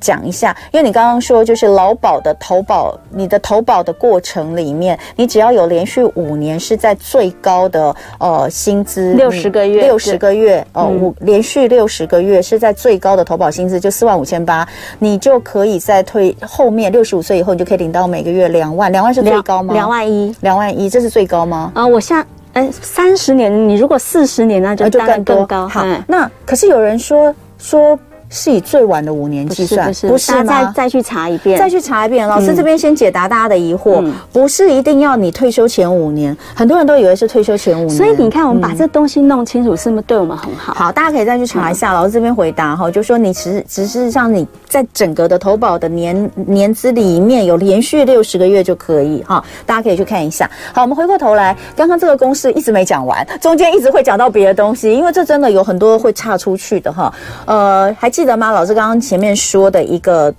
[0.09, 14.67] 讲讲一下，因为你刚刚说就是劳保的投保，你的投保的过程里面，你只要有连续五年是在最高的呃薪资六十个月，六十个月哦，五、呃、连续六十个月是在最高的投保薪资就四万五千八，
[14.97, 19.75] 你就可以在退后面六十五岁以后，你就可以领到每个月两万，两万是最高吗？
[19.75, 21.71] 两万一，两万一，这是最高吗？
[21.75, 22.25] 啊、呃，我下。
[22.53, 25.67] 哎，三十年，你如果四十年，那就当然更高。
[25.67, 27.97] 好，那可是有人说说。
[28.29, 30.43] 是以最晚的五年计算，不是，吗？
[30.43, 32.27] 再再去查一遍，再去查一遍。
[32.27, 37.97] 老师这边先解答大家的疑惑，嗯、不是一定要你退休前五年，很多人都以为是退休前五年。
[37.97, 40.73] 所以你看，我们把这东西弄清楚，是不是对我们很好？
[40.73, 41.91] 好，大家可以再去查一下。
[41.91, 50.49] 嗯、老师这边回答哈，就说你只只是像你在整个的投保的年年资里面有连续六十个月就可以哈，大家可以去看一下。
[50.71, 57.11] 好，我们回过头来，刚刚这个公式一直没讲完，中间一直会讲到别的东西，因为这真的有很多会岔出去的哈。
[57.45, 58.51] 呃，还记得吗？
[58.51, 58.99] 老师刚刚。
[58.99, 60.33] 前面说的一个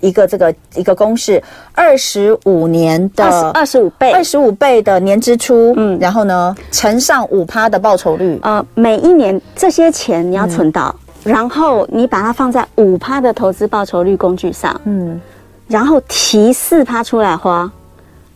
[0.00, 15.20] 一个这个一个公式，二十五年的二十五倍，二十五倍的年支出，嗯，然后呢，乘上五趴的报酬率，呃，每一年这些钱你要存到，嗯、然后你把它放在五趴的投资报酬率工具上，嗯，
[15.66, 17.68] 然后提四趴出来花，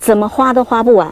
[0.01, 1.09] 怎么花都花不完。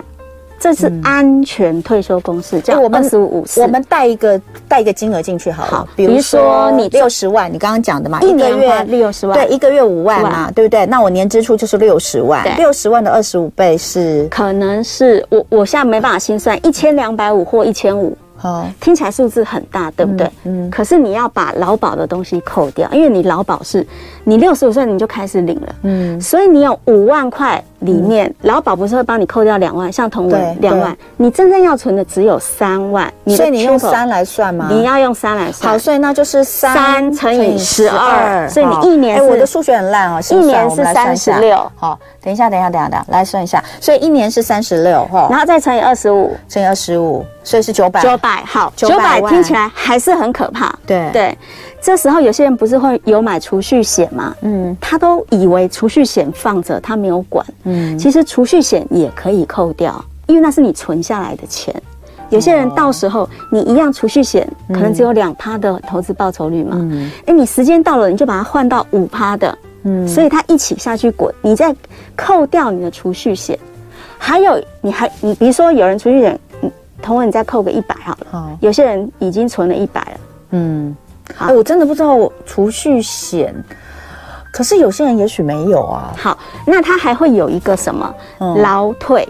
[0.61, 3.45] 这是安全退休公式，叫二十五。
[3.57, 10.85] 我们带一个带一个金额进去好了，好，比如说你六十万，你刚刚讲的嘛，一年月六十万，对，一个月五万嘛，对不对？
[10.85, 18.17] 那我年支出就是六十万，六十万的二十五倍是，可能是我我现在没办法心算，一千两百五或一千五。
[18.43, 20.27] 哦，听起来数字很大，对不对？
[20.45, 20.67] 嗯。
[20.67, 23.87] 嗯，可是你要把劳保的东西扣掉，因为你劳保是，
[24.25, 25.75] 你六十五岁你就开始领了。
[25.83, 26.19] 嗯。
[26.19, 33.13] 所以你有五万块里面，劳、嗯、保不是会帮你扣掉两万，像同文两万，你真正要存的只有三万。
[33.29, 34.69] 所以你用三来算吗？
[34.71, 35.73] 你要用三来算。
[35.73, 38.49] 好，所以那就是三乘以十二。
[38.49, 40.21] 所以你一年，哎，我的数学很烂哦。
[40.31, 41.57] 一年是三十六。
[41.77, 43.63] 好，等一下，等一下，等一下，等一下，来算一下。
[43.81, 47.25] 所以一年是三十六，哈，然后再乘以二十五，乘以二十五。
[47.43, 50.71] 所以是九百，九百好，九百听起来还是很可怕。
[50.87, 51.39] 对对，
[51.81, 54.35] 这时候有些人不是会有买储蓄险吗？
[54.43, 57.45] 嗯，他都以为储蓄险放着他没有管。
[57.65, 61.75] 嗯，其实储蓄险也可以扣掉，因为那是你存下来的钱。
[62.29, 66.77] 有些人到时候你一样储蓄险可能只有两趴的投资报酬率嘛。
[66.79, 69.59] 嗯，哎，你时间到了你就把它换到五趴的。
[69.83, 71.75] 嗯，所以它一起下去滚，你再
[72.15, 73.59] 扣掉你的储蓄险，
[74.19, 76.39] 还有你还你比如说有人储蓄险。
[77.03, 78.27] 同文，你再扣个一百好了。
[78.31, 80.21] 好，有些人已经存了一百了。
[80.51, 80.95] 嗯，
[81.55, 83.55] 我真的不知道储蓄险，
[84.53, 86.13] 可是有些人也许没有啊。
[86.17, 89.29] 好，那他还会有一个什么劳退？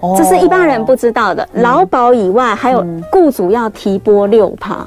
[0.00, 1.48] 哦，这是一般人不知道的。
[1.54, 4.86] 劳保以外，还有雇主要提拨六趴。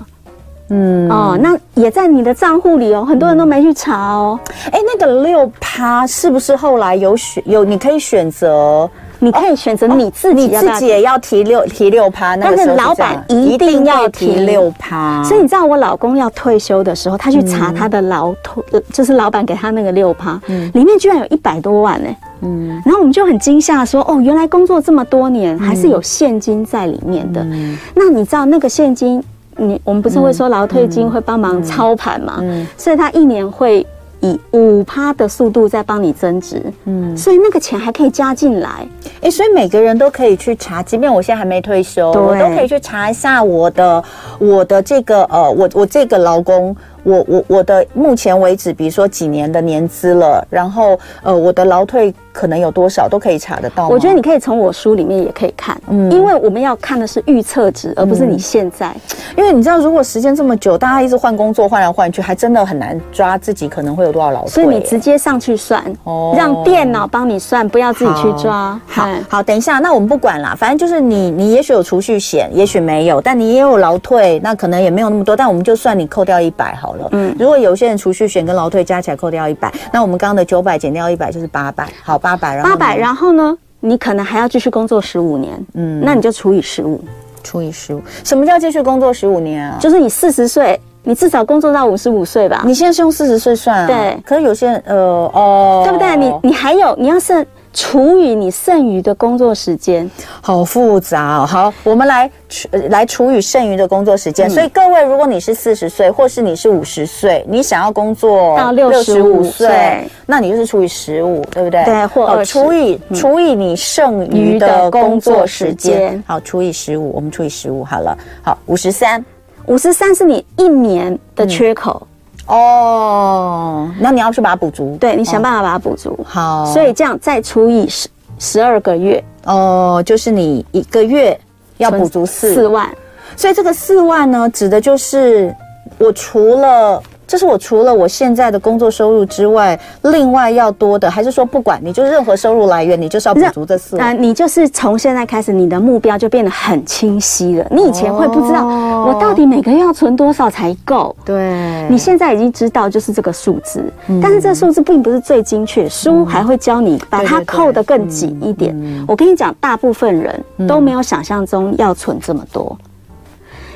[0.70, 3.04] 嗯，哦，那也在你的账户里哦。
[3.04, 4.40] 很多人都没去查哦。
[4.72, 7.66] 哎，欸，那个六趴是不是后来有选有？
[7.66, 8.90] 你可以选择。
[9.24, 14.32] 你可以选择你自己，自己也要提六提六趴，但是老板一定要提。
[14.42, 15.24] 六趴。
[15.24, 20.42] 所以你知道我老公要退休的时候，他去查他的劳退，就是老板给他那个六趴，
[20.74, 22.10] 里面居然有一百多万呢。
[22.42, 27.46] 嗯，然后我们就很惊吓，说哦，原来工作这么多年还是有现金在里面的。
[27.94, 29.24] 那你知道那个现金，
[29.56, 32.40] 你我们不是会说劳退金会帮忙操盘吗？
[32.42, 33.86] 嗯，所以他一年会。
[34.22, 44.04] 以五趴的速度在帮你增值，嗯，所以那个钱还可以加进来，哎、欸，所以每个人都可以去查，即便我现在还没退休，我都可以去查一下我的
[44.40, 46.76] 我的这个呃，我我这个劳工。
[47.04, 53.88] 我我我的目前为止，比如说几年的年资了，然后呃，我的劳退可能有多少都可以查得到。
[53.90, 58.90] 我觉得你可以从我书里面也可以看，嗯，因为我们要看的是预测值，而不是你现在。
[58.90, 59.02] 嗯、
[59.38, 64.50] 因为你知道，如果时间这么久，大家一直换工作换来换去，还真的很难抓自己可能会有多少劳退。
[64.50, 68.80] 所以你直接上去算，哦，让电脑帮你算，不要自己去抓。
[68.86, 76.91] 好，好，好，等一下，那我们不管啦，反正就是你，你也许有储蓄险，也许没有，但你也有劳退，那可能也没有那么多，但我们就算你扣掉一百好。
[77.12, 87.02] 嗯，如果有些人储蓄险跟劳退加起来扣掉一百，那我们刚刚的九百减掉一百就是八百，好，八百，然后八百，然后呢，你可能还要继续工作十五年，嗯，那你就除以十五，
[87.44, 89.78] 除以十五，什么叫继续工作十五年啊？
[89.80, 92.64] 就是你四十岁，你至少工作到五十五岁吧？
[92.66, 93.88] 你现在是用四十岁算啊？
[93.88, 94.96] 对，可是有些人，呃，
[95.34, 96.16] 哦，对不对？
[96.16, 97.46] 你你还有，你要是。
[97.74, 100.10] 除以你剩余的工作时间，
[100.42, 101.46] 好复杂哦。
[101.46, 104.48] 好，我们来除来除以剩余的工作时间。
[104.48, 111.84] 嗯、所以各位，如果你是四十岁，或是你是五十岁，你想要工作到六十五岁，那你就是除以十五，对不对？
[111.86, 116.22] 对，或者除以除以你剩余的工作时间。
[116.28, 118.18] 好，除以十五，我们除以十五好了。
[118.42, 119.24] 好，五十三，
[119.68, 121.92] 五十三是你一年的缺口。
[121.92, 122.08] 哦
[122.54, 126.20] 哦，那你要去把它补足，对，你想办法把它补足。
[126.28, 128.10] 好，所以这样再除以十
[128.40, 131.40] 十二个月，哦，就是你一个月
[131.78, 132.90] 要补足四四万，
[133.38, 135.56] 所以这个四万呢，指的就是
[135.98, 137.02] 我除了。
[137.32, 144.08] 这是我除了我现在的工作收入之外，另外要多的，还是说不管你就任何收入来源，你就是要补足这四万？
[144.10, 147.66] 啊，你就是从现在开始，你的目标就变得很清晰了。
[147.72, 151.16] 你以前会不知道我到底每个月要存多少才够？
[151.24, 153.82] 对，你现在已经知道就是这个数字，
[154.22, 158.76] 但是这个数字并不是最精确，书还会教你把它扣得更紧一点。
[159.08, 162.78] 我跟你讲，大部分人都没有想象中要存这么多，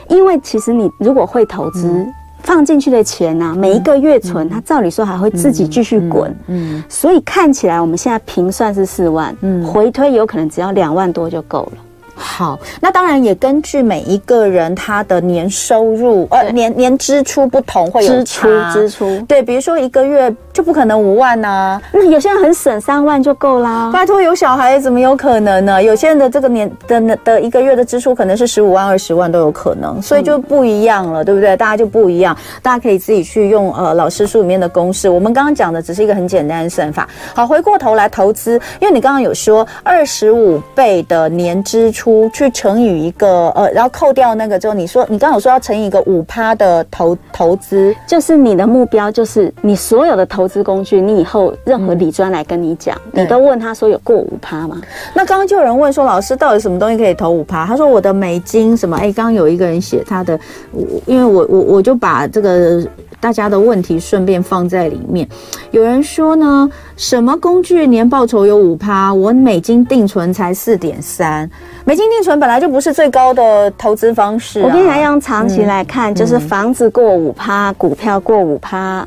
[0.09, 2.05] 因为其实你如果会投资。
[2.45, 11.77] 放进去的钱呢、啊，每一个月存，它照理说还会自己继续滚，嗯，所以看起来我们现在平算是四万，嗯，回推有可能只要两万多就够了。
[12.16, 19.20] 好，那当然也根据每一个人他的年收入，呃，年年支出不同，会有支出支出。
[19.28, 23.91] 对，比如说一个月就不可能五万呐、啊，那有些人很省，三万就够啦。
[23.93, 25.84] 拜托，有小孩怎么有可能呢？
[25.84, 31.57] 有些人的这个年的的一个月的支出可能是十五万、二十万都有可能，所以就不一样了，对不对？
[31.57, 35.09] 大家就不一样，大家可以自己去用呃老师书里面的公式。
[35.09, 37.07] 我们刚刚讲的只是一个很简单的算法。
[37.34, 42.04] 好，回过头来投资，因为你刚刚有说二十五倍的年支出。
[42.05, 54.79] 出去乘以一个呃，然后扣掉那个之后，你说你刚刚有说要乘以一个五趴的投投资，就是你的目标就是你所有的投资工具，你以后任何理专来跟你讲，嗯、你都问他说有过五趴吗？
[55.15, 57.65] 那刚刚就有人问说，老师到底什么东西可以投五趴？
[57.65, 58.95] 他说我的美金什么？
[58.97, 60.39] 哎，刚刚有一个人写他的，
[60.73, 62.87] 我因为我我我就把这个。
[63.17, 65.27] 大家的问题顺便放在里面。
[65.71, 69.13] 有人说呢，什么工具年报酬有五趴？
[69.13, 71.49] 我美金定存才四点三。
[71.83, 74.65] 美金定存本来就不是最高的投资方式、啊。
[74.65, 79.05] 我跟你讲，用长期来看，嗯、就是房子过五趴，股票过五趴，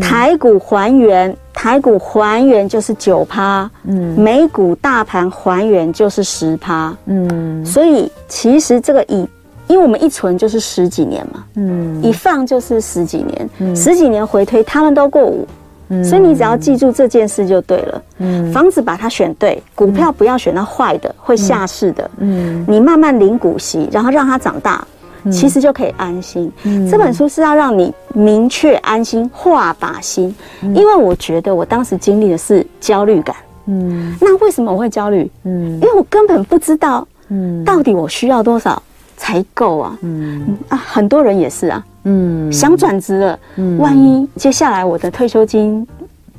[0.00, 9.28] 台股还原，台股还原就是九趴，嗯，美股大盘还原就是十趴，嗯，所以其实这个以。
[9.68, 15.46] 因为我们一存就是十几年嘛，嗯，一放就是十几年，嗯，十几年回推他们都过五，
[15.88, 24.86] 嗯，所以你只要记住这件事就对了，嗯，房子把它选对，股票不要选到坏的，会下市的，嗯，你慢慢领股息，然后让它长大，
[25.30, 26.52] 其实就可以安心。
[26.90, 33.34] 这本书是要让你明确安心，画靶心，因为我觉得我当时经历的是焦虑感，
[33.66, 35.30] 嗯，那为什么我会焦虑？
[35.44, 38.82] 嗯，因为我根本不知道，嗯，到底我需要多少。
[39.20, 39.98] 才够啊！
[40.02, 40.56] 嗯。
[40.68, 45.86] 啊，很多人也是啊，嗯，想转职了，嗯，万一接下来我的退休金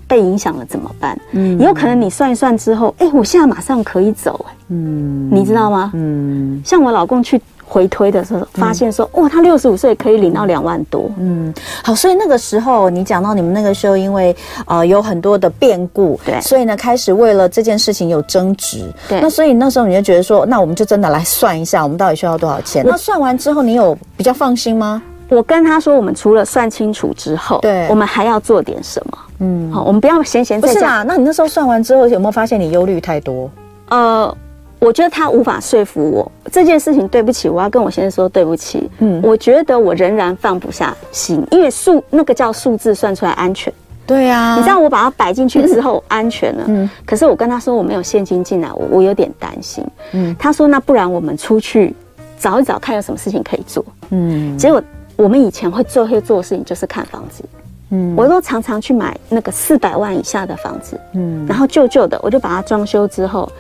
[0.08, 1.20] 被影响了怎么办？
[1.32, 5.92] 嗯，也有可能你算一算之后，哎、欸，我现在马上可以走、欸，嗯，你知道吗？
[5.94, 7.42] 嗯，像我老公去。
[7.72, 11.08] 回推的时候，发现说，哇，他六十五岁可以领到两万多。
[11.20, 11.54] 嗯，
[11.84, 14.36] 好，所以那个时候你讲到你们那个时候，因为
[14.66, 18.92] 呃有很多的变故，对，所以呢开始为了这件事情有争执。
[19.08, 22.84] 对，那所以那时候你就觉得说，那我们就真的来算一下，我们到底需要多少钱？
[22.84, 25.00] 那算完之后，你有比较放心吗？
[25.30, 29.18] 我跟他说，我们除了算清楚之后，对，我们还要做点什么？
[29.40, 30.74] 嗯，好，我们不要闲闲在家。
[30.74, 33.50] 不是啊，那你那时候算完之后，有没有发现你忧虑太多？
[33.90, 34.36] 呃。
[34.82, 38.90] 我觉得他无法说服我这件事情，对不起，我要跟我先生说对不起。
[39.00, 43.74] 嗯，我觉得我仍然放不下心，因为数那个叫数字算出来安全。
[44.08, 46.64] 对呀，你知道我把它摆进去之后安全了。
[46.70, 49.86] 嗯，可是我跟他说我没有现金进来，我我有点担心。
[50.14, 51.94] 嗯，他说那不然我们出去
[52.40, 53.84] 找一找，看有什么事情可以做。
[54.12, 54.82] 嗯，结果
[55.20, 57.44] 我们以前会最会做的事情就是看房子。
[57.92, 61.00] 嗯，我都常常去买那个四百万以下的房子。
[61.14, 63.52] 嗯，然后旧旧的我就把它装修之后。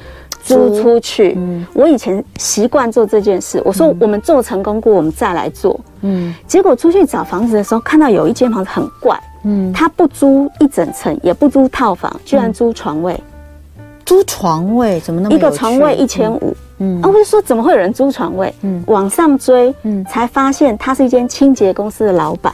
[0.41, 3.61] 租出去，嗯，我以前习惯做这件事。
[3.65, 5.77] 我说我们做成功过，我们再来做。
[6.01, 13.21] 嗯，结果出去找房子的时候，看到有一间房子很怪，嗯，他不租一整层，也不租套房，居然租床位。
[14.05, 15.35] 租床位怎么那么？
[15.35, 18.53] 一个床位一千五，嗯，啊，我就说怎么会有人租床位？
[18.61, 22.53] 嗯，往上追，嗯，才发现他是一间清洁公司的老板。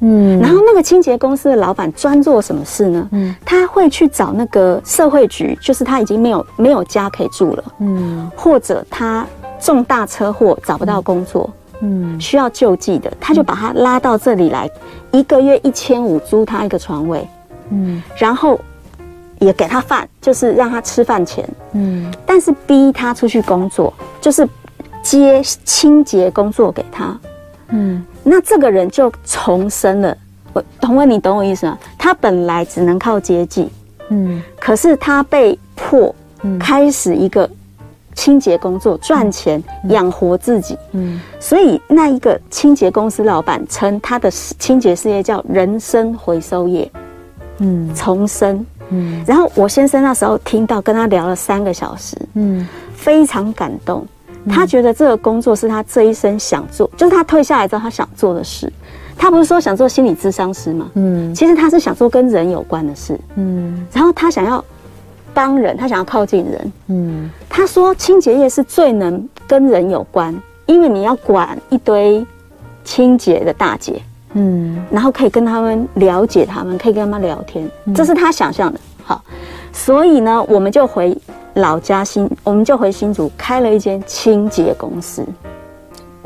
[0.00, 3.08] 嗯，然后那个清洁公司的老板专做什么事呢？
[3.10, 9.26] 嗯，他会去找那个社会局，就是他已经没有没有家可以住了，嗯，或者他
[9.60, 11.50] 重大车祸找不到工作，
[11.80, 14.70] 嗯，需要救济的，他就把他拉到这里来，
[15.10, 17.26] 一个月一千五租他一个床位，
[17.70, 18.60] 嗯，然后
[19.40, 24.48] 也给他饭，就是让他吃饭钱，嗯，但是逼他出去工作，就是
[25.02, 27.18] 接清洁工作给他，
[27.68, 28.04] 嗯。
[28.24, 30.14] 那这个人就重生了，
[30.52, 31.78] 我同文，你懂我意思吗？
[31.96, 33.70] 他本来只能靠接济，
[34.10, 36.14] 嗯，可是他被迫，
[36.60, 37.48] 开始一个
[38.14, 40.76] 清洁工作赚钱养活自己。
[40.92, 46.90] 嗯，所以那一个清洁公司老板称他的清洁事业叫人生回收业。
[47.60, 48.66] 嗯，重生。
[48.90, 54.06] 嗯，然后我先生那时候听到跟他聊了三个小时，嗯，非常感动。
[54.48, 58.72] 他觉得这个工作是他这一生想做，就是他退下来之后他想做的事。
[59.16, 60.88] 他不是说想做心理咨商师吗？
[60.94, 63.18] 嗯，其实他是想做跟人有关的事。
[63.34, 64.64] 嗯，然后他想要
[65.34, 66.72] 帮人，他想要靠近人。
[66.86, 70.34] 嗯，他说清洁业是最能跟人有关，
[70.66, 72.24] 因为你要管一堆
[72.84, 74.00] 清洁的大姐。
[74.34, 78.78] 嗯，然后可以跟他们了解他们，可以跟他们聊天，这是他想象的。
[79.04, 79.22] 好，
[79.72, 81.16] 所以呢，我们就回
[81.54, 85.24] 老家新，我们就回新竹开了一间清洁公司。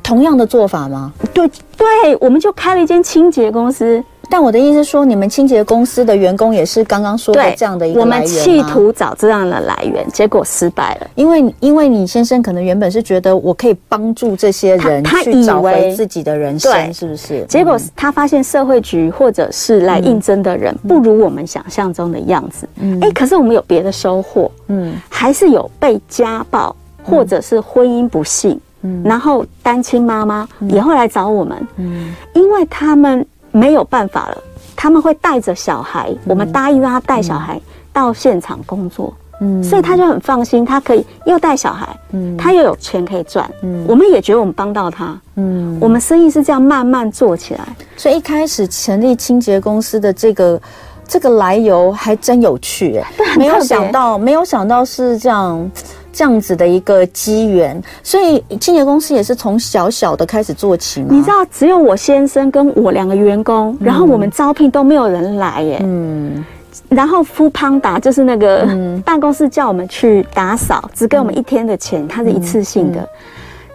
[0.02, 1.12] 同样的做法吗？
[1.32, 4.02] 对对，我们就开了一间清洁公司。
[4.32, 8.00] 但我的意思是说，你们清洁公司的员工也是刚刚说的这样的一个？
[8.00, 11.06] 我们企图找这样的来源，结果失败了。
[11.16, 17.44] 因为因为你先生可能原本是觉得我可以帮助这些人去找回自己的人生，是不是？
[17.46, 22.66] 结果他发现社会局或者是来应征的人不如我们想象中的样子。
[22.80, 24.50] 嗯，哎，可是我们有别的收获。
[24.68, 26.74] 嗯，还是有被家暴
[27.04, 31.68] 或者是婚姻不幸，嗯，然后单亲妈妈也会来找我们。
[31.76, 33.22] 嗯，因为他们。
[33.52, 34.38] 没有办法了，
[34.74, 37.60] 他们会带着小孩，嗯、我们答应让他带小孩
[37.92, 47.60] 到现场工作，嗯，所以他就很放心，他可以又带小孩，嗯，他又有钱可以赚，嗯，我们也觉得我们帮到他，嗯，我们生意是这样慢慢做起来，
[47.96, 50.60] 所以一开始成立清洁公司的这个
[51.06, 55.70] 这个来由还真有趣，哎，没有想到，没有想到是这样。
[56.12, 61.08] 这样子的一个机缘，所以清洁公司也是从小小的开始做起嘛？
[61.10, 65.80] 你知道，只有我先生跟我两个员工，然后我们招聘都没有人来耶。
[65.82, 66.44] 嗯，
[66.88, 68.68] 然后 foodpanda 就是那个
[69.04, 73.08] 办公室叫我们去打扫，只给我们一天的钱，它是一次性的。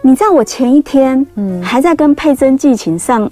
[0.00, 3.30] 你知道，我前一天嗯还在跟佩珍寄情上。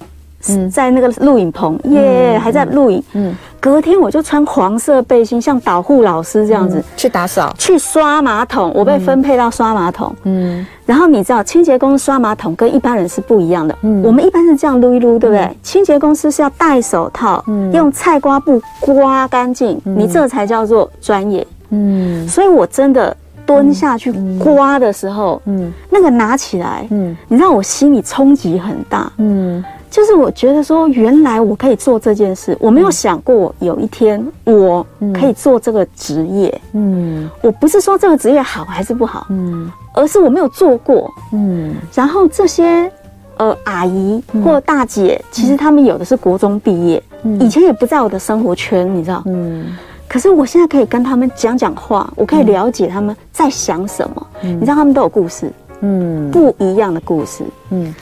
[0.70, 3.02] 在那个录影棚，耶，还在录影。
[3.14, 8.72] 嗯，隔天我就穿黄色背心，像导护老师这样子去打扫、去刷马桶。
[8.74, 10.14] 我被分配到刷马桶。
[10.24, 13.76] 嗯，然后你知道，清洁公司刷马桶跟一般人是不一样的。
[13.82, 15.50] 嗯，我们一般是这样撸一撸，对不对？
[15.62, 21.46] 清洁公司是要戴手套，用菜瓜布刮干净，你这才叫做专业。
[21.70, 29.10] 嗯，所以我真的蹲下去刮的时候，嗯，那个拿起来，嗯，你知道我心里冲击很大。
[29.18, 29.64] 嗯。
[29.96, 36.60] 就是我觉得说，原来我可以做这件事，我没有想过有一天我可以做这个职业。
[36.74, 41.10] 嗯，我不是说这个职业好还是不好，嗯，而是我没有做过。
[41.32, 42.92] 嗯，然后这些
[43.38, 47.02] 呃阿姨或大姐，其实他们有的是国中毕业，
[47.40, 49.22] 以前也不在我的生活圈，你知道。
[49.24, 49.64] 嗯，
[50.06, 54.26] 可是我现在可以跟他们讲讲话，我可以了解他们在想什么。
[54.42, 57.94] 你知道他们都有故事，嗯，不一样的故事，嗯。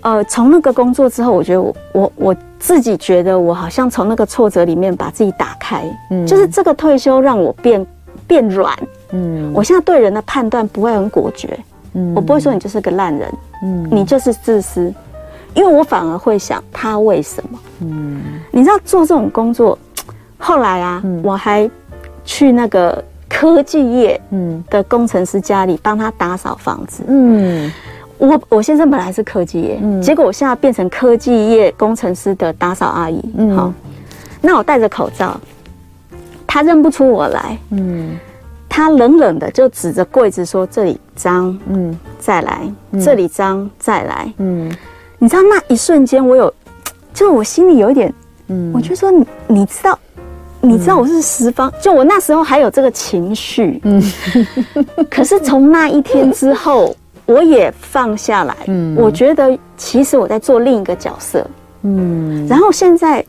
[0.00, 7.84] 呃，从那个工作之后，我觉得我我我自己觉得我好像从那个挫折里面把自己打开，嗯，就是这个退休让我变
[8.26, 8.72] 变软，
[9.10, 11.58] 嗯，我现在对人的判断不会很果决，
[11.94, 13.32] 嗯，我不会说你就是个烂人，
[13.64, 14.92] 嗯，你就是自私，
[15.54, 18.22] 因为我反而会想他为什么，嗯，
[18.52, 19.76] 你知道做这种工作，
[20.38, 21.68] 后来啊，嗯，我还
[22.24, 24.62] 去那个科技业，嗯。
[24.70, 27.72] 的工程师家里帮他打扫房子，嗯。
[28.18, 33.72] 我我先生本来是科技业，嗯，结果我现在变成科技业工程师的打扫阿姨，嗯，好，
[34.40, 35.40] 那我戴着口罩，
[36.46, 38.18] 他认不出我来，嗯，
[38.68, 42.60] 他冷冷的就指着柜子说：“这里脏，嗯，再来，
[43.00, 44.68] 这里脏，再来，嗯，
[45.18, 46.52] 你知道那一瞬间我有，
[47.14, 48.12] 就我心里有一点，
[48.48, 49.96] 嗯，我就说你你知道，
[50.60, 54.02] 你知道我是十方，就我那时候还有这个情绪，嗯，
[55.08, 56.92] 可是从那一天之后。
[57.28, 61.46] 我也放下来，嗯，我觉得其实我在做另一个角色，
[61.82, 63.22] 嗯，然后现在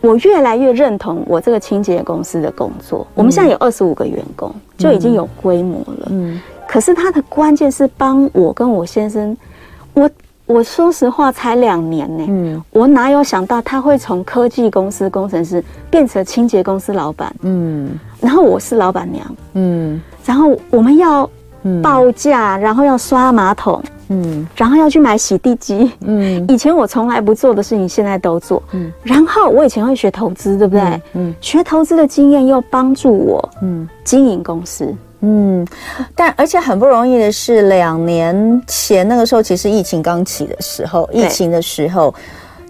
[0.00, 3.04] 我越来越认同我这个清洁公司的工作。
[3.16, 9.36] 我们现在有二十五个员工，就已经有规模了，嗯，可是它的关键是帮我跟我先生，
[9.92, 10.08] 我
[10.46, 15.60] 我说实话才两年呢，嗯，我哪有想到他会从科技公司工程师
[15.90, 21.28] 变成清洁公司老板，嗯，然后我是老板娘，嗯，然后我们要。
[21.82, 30.82] 报价，然后要刷马桶，嗯，然后要去买洗地机，嗯，以前我从来不做的事情，现在都做，嗯，然后我以前会学投资，对不对？
[30.82, 35.66] 嗯，嗯，学投资的经验又帮助我，嗯，经营公司，嗯，
[36.14, 42.14] 但而且很不容易的是，两年前那个时候，其实疫情刚起的时候，疫情的时候，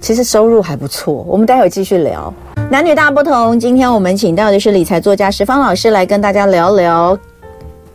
[0.01, 1.24] 其实收入还不错。
[1.28, 2.32] 我们待会继续聊。
[2.70, 3.59] 男女大不同。
[3.61, 7.16] 今天我们请到的是理财作家石方老师来跟大家聊聊。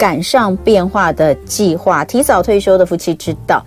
[0.01, 3.63] 赶上变化的计划，提早退休的夫妻之道。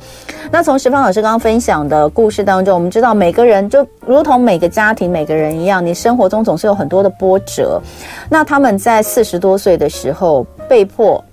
[0.50, 7.80] 那从石方老师刚刚分享的故事当中，我们知道每个人就如同每个家庭、每个人一样，你生活中总是有很多的波折。
[8.28, 11.24] 那他们在四十多岁的时候被迫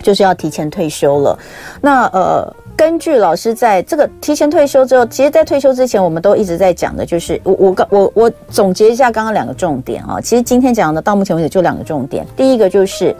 [0.00, 1.38] 就是要提前退休了。
[1.82, 2.50] 那呃。
[2.74, 10.18] 根据老师在这个提前退休之后，其实，在退休之前，我们都一直在讲的，就是我我我我总结一下刚刚两个重点啊。
[10.20, 13.14] 其实今天讲的到目前为止就两个重点，第一个就是。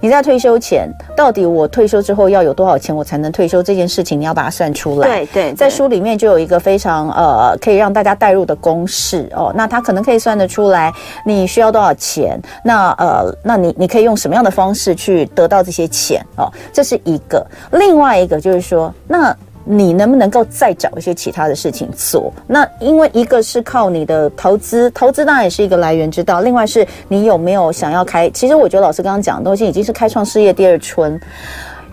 [0.00, 3.62] 你在退休前，到底我退休之后要有多少钱，我才能退休？
[3.62, 5.06] 这件事情你要把它算出来。
[5.06, 9.52] 对对，在书里面就有一个非常呃可以让大家带入的公式哦。
[9.54, 10.92] 那它可能可以算得出来，
[11.24, 12.40] 你需要多少钱？
[12.64, 16.50] 那呃，那你你可以用什么样的方式去得到这些钱哦？
[16.72, 17.46] 这是一个。
[17.72, 19.36] 另外一个就是说，那。
[19.72, 22.32] 你能不能够再找一些其他的事情做？
[22.48, 26.40] 那因为一个是靠你的投资，投资当然也是一个来源之道。
[26.40, 28.28] 另外是你有没有想要开？
[28.30, 31.18] 其实我觉得老师刚刚讲的东西已经是开创事业第二春。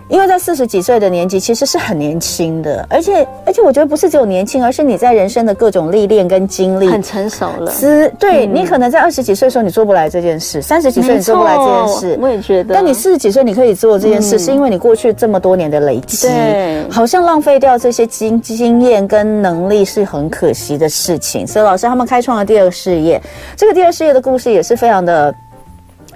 [0.08, 7.70] 因为在四十几岁的年纪，其实是很年轻的，而且而且我觉得不是只有年轻，而是你在人生的各种历练跟经历很成熟了。
[7.70, 12.74] 是，对、嗯、你可能在二十几岁的时候你做不来这件事，三十几岁你做不来这件事，我也觉得。
[12.74, 21.46] 但你四十几岁你可以做这件事，嗯、是因为你过去这么多年的累积，对，好像浪费掉这些经经验跟能力是很可惜的事情。
[21.46, 23.20] 所以老师他们开创了第二个事业，
[23.56, 25.34] 这个第二事业的故事也是非常的。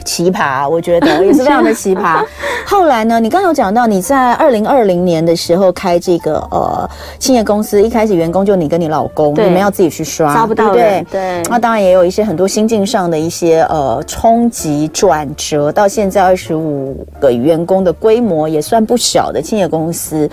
[0.03, 2.24] 奇葩，我觉得 也是非常的奇葩。
[2.66, 6.88] 后来呢，你刚刚有讲到你在二零二零年的时候开这个呃
[7.18, 11.42] 青业公司，一开始员工就你跟你老公，你们要自己去刷，刷不到，对对。
[11.50, 20.30] 那当然也有一些很多心境上的一些呃冲击转折，到现在二十五个员工的规模也算不小的青业公司，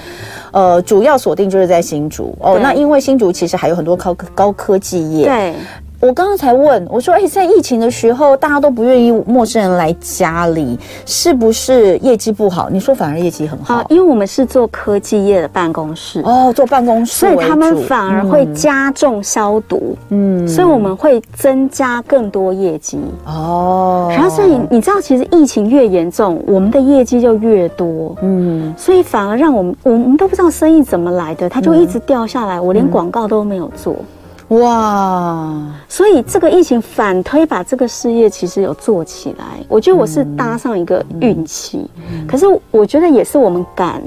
[0.52, 2.58] 呃，主要锁定就是在新竹哦。
[2.62, 5.54] 那因为新竹其实还有很多高高科技业，对。
[6.02, 16.22] 我刚刚才问我说：“哎，在疫情的时候，大家都不愿意陌生人来家里，是不是业绩不好？”你说反而业绩很好，因为我们是做科技业的办公室。
[16.24, 22.98] 哦，做办公室，所以他们反而会加重消毒，嗯，所以我们会增加更多业绩。
[23.26, 24.08] 哦。
[24.10, 33.98] 然后所以你知道，其实疫情越严重，我们的业绩就越多，嗯，所以反而让我们我们都不知道生意怎么来的，它就一直掉下来，我连广告都没有做。
[34.50, 41.88] 哇，所以这个疫情反推把这个事业其实有做起来，我觉得我是搭上一个运气，
[42.28, 44.02] 可是我觉得也是我们敢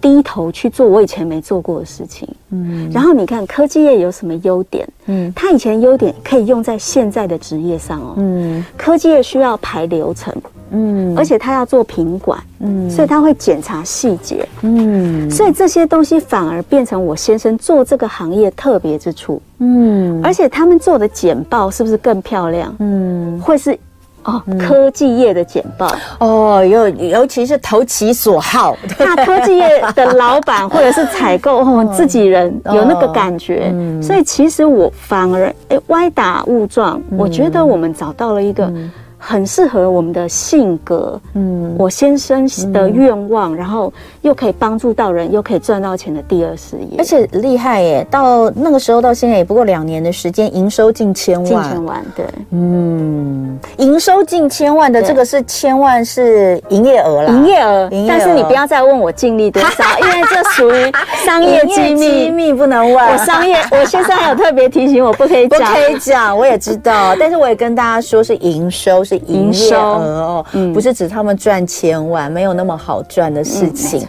[0.00, 2.28] 低头去做我以前没做过的事情。
[2.50, 4.88] 嗯，然后你看科技业有什么优点？
[5.06, 8.14] 嗯，它以前优点可以用在现在的职业上哦。
[8.16, 10.34] 嗯，科技业需要排流程。
[10.70, 22.74] 嗯，而且他要做品管，嗯，所以他会检查细节，嗯，所以这些东西反而变成我先生做这个行业特别之处，嗯，而且他们做的简报是不是更漂亮？
[22.80, 23.78] 嗯，会是
[24.26, 25.90] 哦，科技业的简报。
[26.18, 33.72] 哦，尤尤其是投其所好， 那科技业的老板或者是采购哦，自己人有那个感觉，
[34.02, 38.70] 所以其实我反而哎歪打误撞，我觉得我们找到了一个。
[39.18, 48.06] 很适合我们的性格，嗯，我先生的愿望，嗯、然后又可以帮助到人，又可以赚到钱的第二事业，而且厉害耶！
[48.10, 60.92] 到那个时候到现在也不过两年的时间，营收近千万，近千万，对，嗯，营收近千万的这个是千万是营业额啦，营业额，营业额，但是你不要再问我净利多少， 因为这属于
[61.24, 63.06] 商业机密，机密不能问。
[63.06, 69.16] 我商业， 我先生还有特别提醒我不可以讲，不可以讲，我也知道，但是我也跟大家说是营收是。
[69.26, 74.06] 营业额哦，嗯、不是指他们赚千万，没有那么好赚的事情，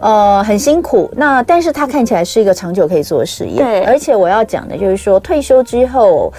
[0.00, 1.10] 嗯、呃，很辛苦。
[1.16, 3.84] 那但是他看起来是一个长久可以做的事业，对。
[3.84, 6.32] 而且我要讲的就是说，退休之后，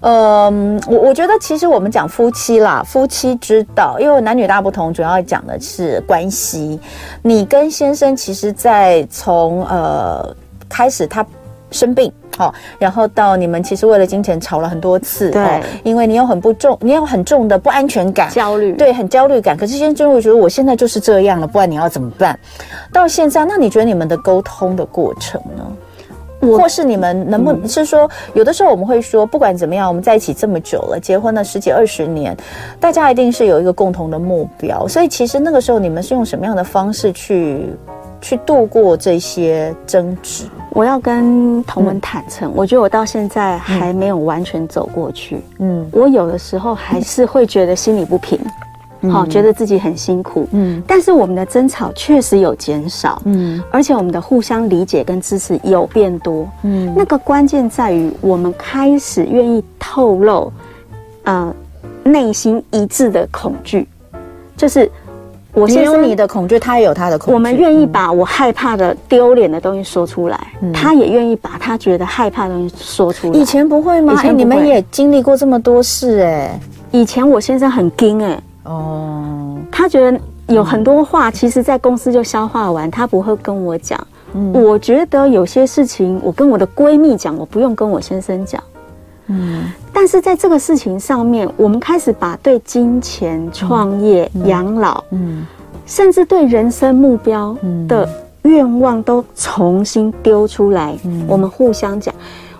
[0.00, 6.80] 嗯、呃，我我觉得其实我们讲夫妻啦，夫妻之道，因为男女大不同，主要讲的是关系。
[7.22, 10.34] 你跟先生，其实在从呃
[10.68, 11.26] 开始他
[11.70, 12.12] 生病。
[12.36, 19.56] 好，然后到你们其实为了金钱吵了很多次，对，因为你有很不重，你有很重的不安全感、焦虑，对，很焦虑感。
[19.56, 22.38] 可是先生会觉得我现在就是这样了，不然你要怎么办？
[22.92, 25.66] 到现在，那你觉得你们的沟通的过程呢？
[26.40, 32.36] 或是你们能不能、嗯、是说，有的时候我们会说，不管怎么样，我们在一起这么久了，结婚了十几二十年，
[32.78, 34.86] 大家一定是有一个共同的目标。
[34.86, 37.66] 所以其实那个时候你们是用什么样的方式去？
[38.20, 45.40] 去度过这些争执，我要跟同文坦诚，嗯、我觉得我到现在还没有完全走过去。
[45.58, 48.38] 嗯，我有的时候还是会觉得心里不平，
[49.10, 50.48] 好、嗯，觉得自己很辛苦。
[50.50, 53.22] 嗯，但是我们的争吵确实有减少。
[53.24, 56.48] 嗯，而且我们的互相理解跟支持有变多。
[56.64, 60.52] 嗯，那个关键在于我们开始愿意透露，
[61.22, 61.54] 呃，
[62.02, 63.86] 内心一致的恐惧，
[64.56, 64.90] 就是。
[65.52, 67.34] 我先有你的恐惧，他也有他的恐惧。
[67.34, 73.38] 我们愿意把我害怕的、丢脸的东西说出来，嗯、他也愿意把他觉得害怕的东西说出来。
[73.38, 74.12] 以前不会吗？
[74.12, 76.60] 以前、欸、你们也经历过这么多事哎、欸。
[76.90, 83.98] 以前我先生很惊哎、欸，哦，他觉得有很多话，其实在公司就消化完，他不会跟我讲。
[84.34, 88.62] 嗯、我觉得有些事情，我跟我的闺蜜讲，我不用跟我先生讲。
[89.28, 95.46] 嗯，但是在这个事情上面，我们开始把对金钱、创业、养老，嗯，
[95.86, 97.56] 甚至对人生目标
[97.86, 98.08] 的
[98.42, 100.96] 愿望都重新丢出来。
[101.04, 102.14] 嗯，我们互相讲。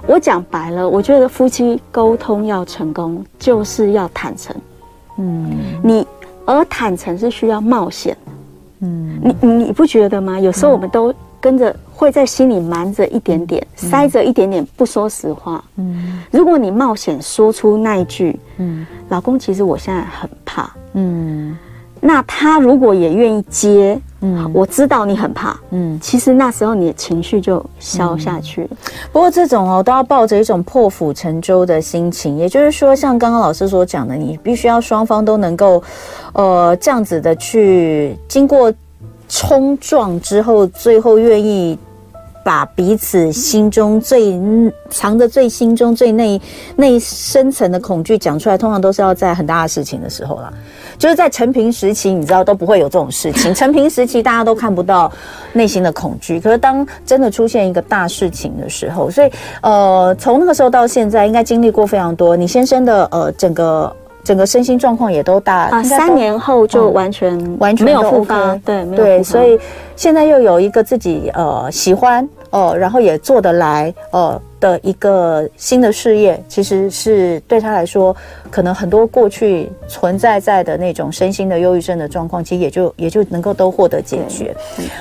[0.07, 4.55] 我讲白了，我觉得夫妻沟通要成功，就是要坦诚。
[5.17, 5.51] 嗯，
[5.83, 6.07] 你
[6.45, 8.17] 而坦诚是需要冒险。
[8.81, 10.39] 嗯，你你不觉得吗？
[10.39, 11.75] 有时候我们都跟着。
[11.99, 15.63] 会在心里瞒着一点点，嗯、塞着一点点，不说实话。
[15.75, 20.71] 嗯，如果你冒险说出那一句，嗯，老公，其实我现在很怕。
[20.93, 21.59] 嗯，
[22.01, 25.59] 那他如果也愿意接，嗯，我知道你很怕。
[25.71, 28.69] 嗯，其实那时候你的情绪就消下去了。
[28.71, 28.77] 嗯、
[29.13, 32.39] 不过这种哦，都要抱着一种破釜沉舟的心情。
[32.39, 35.83] 也就是说，像刚刚老师所讲的，你必须要双方都能够，
[36.33, 38.73] 呃，这样子的去经过
[39.29, 41.77] 冲撞之后，最后愿意。
[42.49, 44.41] 把彼此心中最
[44.89, 46.41] 藏着、最心中最内
[46.77, 50.51] 内深层的恐惧讲出来，通常都是要在很大的事情的时候啦。
[50.97, 53.53] 就是在陈平时期，你知道都不会有这种事情。
[53.55, 55.13] 陈平时期，大家都看不到
[55.53, 56.41] 内心的恐惧。
[56.41, 59.31] 可是当真的出现一个大事情的时候，所以
[59.61, 62.35] 呃，从那个时候到现在，应该经历过非常多。
[62.35, 63.95] 你先生的呃整个。
[64.25, 69.59] 整个身心状况也都大啊，三年后就完全、嗯、完全没有复发，对，没有对，所以
[69.97, 78.15] 现在又有一个自己呃喜欢哦、呃，然后也做得来哦、呃、的一个新的事业，其实是对他来说，
[78.51, 84.55] 可能很多过去存在在的那种身心的忧郁症的状况，其实也就也就能够都获得解决。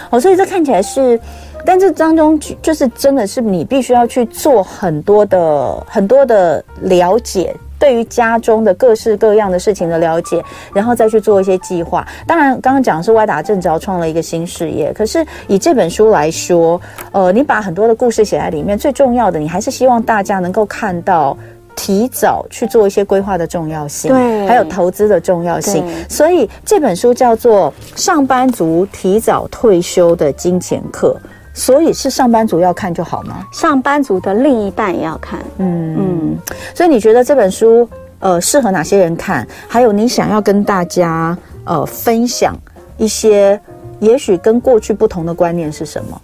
[0.10, 1.20] 哦，所以这看起来是，
[1.66, 7.56] 但这当中就是真的是你必须要去做很多的很多的了解。
[7.80, 12.06] 对于家中的各式各样的事情的了解，然后再去做一些计划。
[12.26, 14.92] 当然，刚刚讲的是歪打正着创了一个新事业。
[14.94, 16.80] 可是以这本书来说，
[17.12, 21.38] 呃，你把很多的故事写在里面，最重要的，你还是希望大家能够看到
[21.76, 25.86] 提早去做一些规划的重要性，对，还有投资的重要性。
[26.10, 31.16] 所以这本书叫做《上班族提早退休的金钱课》。
[31.58, 33.44] 所以是上班族要看就好吗？
[33.52, 35.40] 上班族的另一半也要看。
[35.58, 36.38] 嗯嗯，
[36.76, 37.90] 所以你觉得这本书
[38.20, 39.46] 呃适合哪些人看？
[39.68, 41.36] 还有你想要跟大家
[41.66, 42.56] 呃分享
[42.96, 43.60] 一些
[44.00, 46.22] 也许跟过去不同的观念是什么？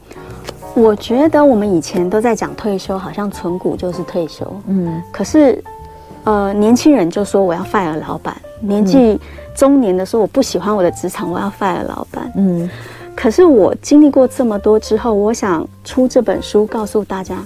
[0.76, 4.46] 我觉得我们以前都在讲退休，好像存股就是退休。
[4.68, 5.64] 嗯，可是
[6.26, 9.20] 呃年轻人就说我要 fire 老板，年纪
[9.56, 12.32] 中年的时候我不喜欢我的职场，我要 fire 老板。
[12.36, 12.70] 嗯。
[13.16, 17.38] 可是我经历过这么多之后，我想出这本书告诉大家，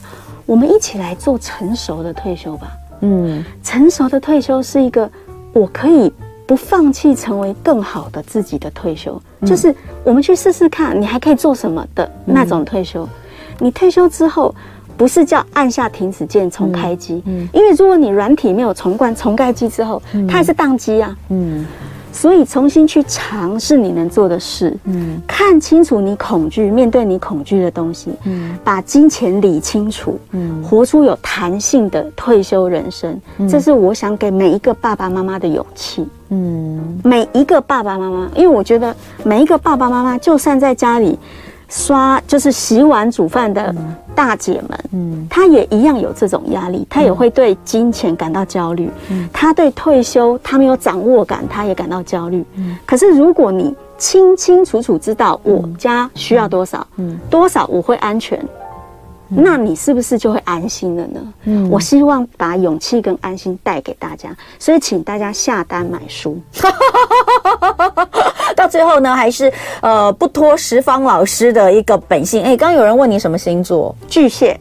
[0.45, 2.72] 我们一起来做成熟的退休吧。
[3.01, 5.07] 嗯，成熟的退休是一个
[5.53, 6.11] 我可以
[6.47, 13.03] 不放弃成为更好的自己的退休，嗯、就是我们去试试看，你还可以做什么的那种退休。
[13.03, 13.09] 嗯、
[13.59, 14.55] 你退休之后，
[14.95, 21.65] 不是叫按下停止键重开机，嗯，嗯，因为如果你软体没有重灌重开机之后，它还是宕机啊，嗯。
[22.12, 41.18] 所以重新去尝试你能做的事，嗯，看清楚你恐惧，面对你恐惧的东西，嗯，把金钱理清楚，嗯，活出有弹性的退休人生，嗯，这是我想给每一个爸爸妈妈的勇气，嗯，每一个爸爸妈妈，因为我觉得每一个爸爸妈妈，就算在家里。
[41.70, 43.74] 刷就是洗碗煮饭的
[44.15, 52.78] 大姐们，嗯，她也一样有这种压力，她也会对金钱感到焦虑，嗯，她对退休她没有掌握感，她也感到焦虑，嗯。
[52.86, 58.39] 可是如果你清清楚楚知道我家需要多少，嗯，多少我会安全。
[59.30, 61.34] 那你是不是就会安心了呢？
[61.43, 66.39] 嗯，我希望把勇气跟安心带给大家，所以请大家下单买书。
[68.55, 69.51] 到最后呢，还是
[69.82, 72.41] 呃不脱十方老师的一个本性。
[72.43, 73.93] 哎，刚刚有人问你什么星座？
[74.07, 74.57] 巨蟹，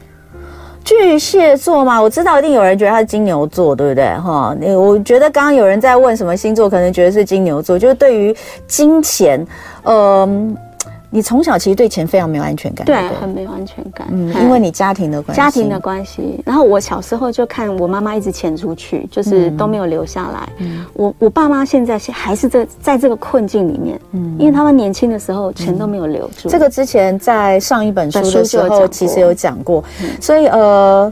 [0.84, 4.04] 巨蟹座嘛，我知道一定有人觉得他是金牛座，对不对？
[4.18, 8.36] 哈，我觉得刚刚有人在问什么星座，可能觉得是金牛座，就是对于
[8.66, 9.46] 金钱，
[9.84, 10.65] 嗯、呃。
[11.16, 14.06] 你从小其实对钱非常没有安全感，对，很没有安全感。
[14.10, 16.42] 嗯，因为你家庭的关系，家庭的关系。
[16.44, 20.46] 然后我小时候就看我妈妈一直钱出去，就是都没有留下来。
[20.58, 23.98] 嗯，我我爸妈现在还是在在这个困境里面。
[24.12, 26.50] 嗯，因为他们年轻的时候钱都没有留住。
[26.50, 29.82] 这个之前在上一本书的时候其实有讲过。
[30.20, 31.10] 所以呃，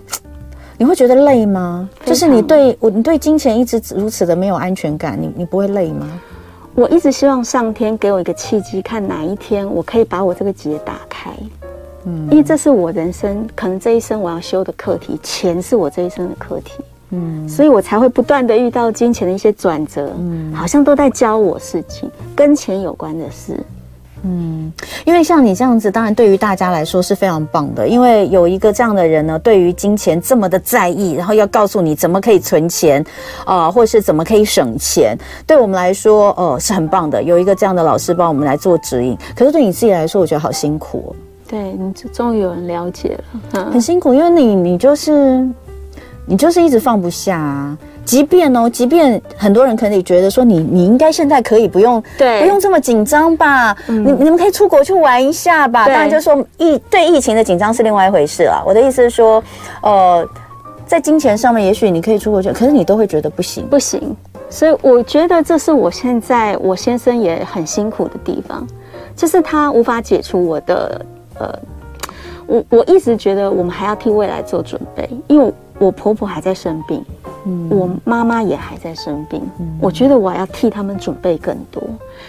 [0.76, 1.88] 你会觉得累吗？
[2.04, 6.06] 就是你对我，你对金钱一直如此的没有安全感，你你不会累吗？
[6.76, 11.30] 我一直希望上天给我一个契机，看哪一天我可以把我这个结打开。
[12.04, 16.82] 嗯，因为这是我人生可能这一生我要修的课题，钱是我这一生的课题。
[17.10, 23.56] 嗯，所以我才会不断的遇到金钱的一些转折，嗯，好像都在教我事情，跟钱有关的事。
[24.26, 24.72] 嗯，
[25.04, 33.04] 因为像你这样子，当然对于大家来说是非常棒的，因为有一个这样的人呢，对于金钱这么的在意，然后要告诉你怎么可以存钱，
[33.44, 35.14] 啊、呃，或是怎么可以省钱，
[35.46, 37.22] 对我们来说，哦、呃，是很棒的。
[37.22, 41.16] 有一个这样的老师帮我们来做指引，可是对你自己来说，我觉得好辛苦哦。
[41.46, 45.46] 对，你终于有人了解了，嗯、很辛苦，因为你你就是
[46.24, 47.76] 你就是一直放不下啊。
[48.04, 55.86] 即便哦，即便很多人可能也觉得说你你应该现在可以不用对不用这么紧张吧，嗯、你你们可以出国去玩一下吧。
[55.86, 58.62] 当然就是说疫对疫情的紧张是另外一回事啊。
[58.66, 59.42] 我的意思是说，
[59.82, 60.28] 呃，
[60.86, 64.14] 在金钱上面，也许你可以出国去，可是你都会觉得不行不行。
[64.50, 68.66] 所以我觉得这是我现在我先生也很辛苦的地方，
[69.16, 71.00] 就是他无法解除我的
[71.38, 71.58] 呃，
[72.46, 77.02] 我我一直觉得我们还要替未来做准备，因为我婆婆还在生病。
[77.46, 81.82] 嗯，我妈妈也还在生病，嗯，我觉得我要替他们准备更多，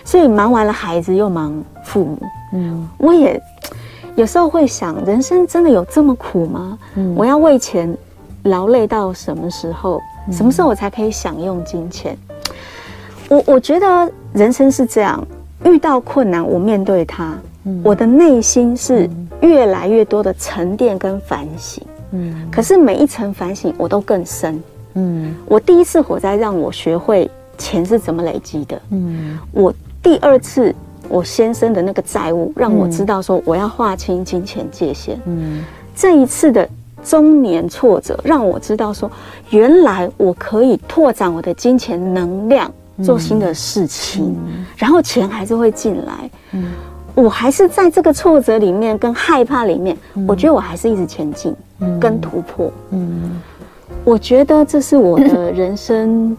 [0.04, 1.54] 所以忙完了孩子又忙
[1.84, 2.18] 父母，
[2.54, 3.42] 嗯，我也
[4.16, 6.78] 有时候会想，人生真的有这么苦吗？
[6.96, 7.96] 嗯，我要为钱
[8.44, 10.02] 劳累到什么时候？
[10.32, 12.18] 什么时候我才可以享用金钱？
[13.30, 15.26] 我我觉得人生是这样，
[15.64, 19.10] 遇到困难我面对它，嗯，我的内心是
[19.42, 24.62] 越来越多的沉淀跟反省，嗯，可是每一层反省我都更深。
[24.96, 28.82] 嗯，我第一次火灾让我学会钱是怎么累积的。
[28.90, 30.74] 嗯，我第二次
[31.08, 35.20] 我先生的那个债务让我知道说我要划清金钱界限。
[35.26, 35.64] 嗯，
[35.96, 36.68] 这一次的
[37.04, 39.10] 中年挫折让我知道说，
[39.52, 42.72] 原来我可以拓展我的金钱能量，
[43.04, 44.36] 做新的事情，
[44.76, 46.30] 然后钱还是会进来。
[46.54, 46.72] 嗯，
[47.14, 49.96] 我还是在这个挫折里面跟害怕里面，
[50.28, 51.56] 我觉得我还是一直前进，
[52.00, 52.72] 跟突破。
[52.92, 53.40] 嗯。
[54.06, 56.38] 我觉得这是我的人生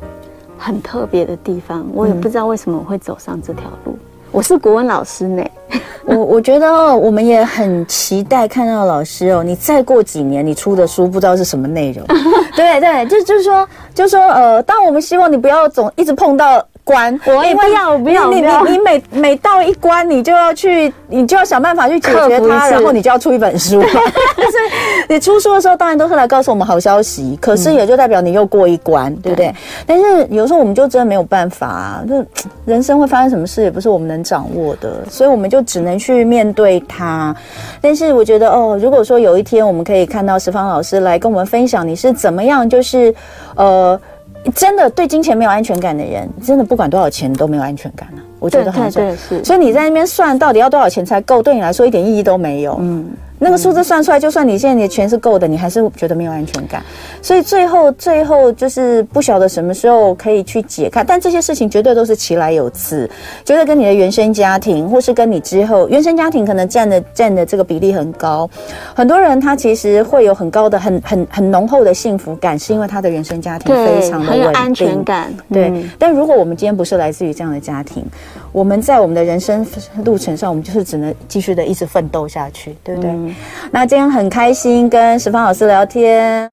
[0.57, 3.99] 很特别的地方，我也不知道为什么我会走上这条路。
[4.31, 5.45] 我是国文老师呢，
[6.07, 12.07] 我我觉得哦，我们也很期待看到老师哦，你再过几年你出的书不知道是什么内容。
[12.55, 16.65] 对对，就就是说，就是说呃，当我们希望你不要总一直碰到。
[16.87, 23.83] 关，我也不要，不要，你你你每每到一关，你就要去，你就要想办法去解决它，然后你就要出一本书。
[24.39, 24.57] 但是
[25.09, 29.53] 你出书的时候，当然都是来告诉我们好消息，可是也就代表你又过一关，对不对？
[29.85, 32.25] 但是有时候我们就真的没有办法啊，就
[32.65, 37.35] 人生会发生什么事，也不是我们能掌握的，所以我们就只能去面对它。
[37.81, 43.13] 但是我觉得哦，如果说有一天我们可以看到石方老师来跟我们分享，你是怎么样，就是
[43.57, 44.01] 呃。
[44.55, 48.25] 真的对金钱没有安全感的人，真的不管多少钱都没有安全感了，啊。
[48.39, 49.15] 我觉得很重要。
[49.43, 52.77] 所以你在那边算到底要多少钱才够，对你来说一点意义都没有。
[52.81, 53.07] 嗯。
[53.39, 56.83] 那个数字算出来，就算你现在你的钱是够的，你还是觉得没有安全感。
[57.21, 63.09] 所以最后最后就是不晓得什么时候可以去解开，但这些事情绝对都是其来有次，
[63.45, 68.49] 绝对跟你的原生家庭，或是跟你之后原生家庭可能占的占的这个比例很高。
[68.95, 75.33] 很多人他其实会有很高的、很很很浓厚的幸福感，是因为他的原生家庭非常的稳定，感。
[75.53, 78.05] 对，但如果我们今天不是来自于这样的家庭，
[78.57, 79.67] 我们在我们的人生
[80.03, 83.11] 路程上，我们就是只能继续的一直奋斗下去，对不对？
[83.11, 83.37] 嗯
[83.71, 86.51] 那今天很开心跟石方老师聊天。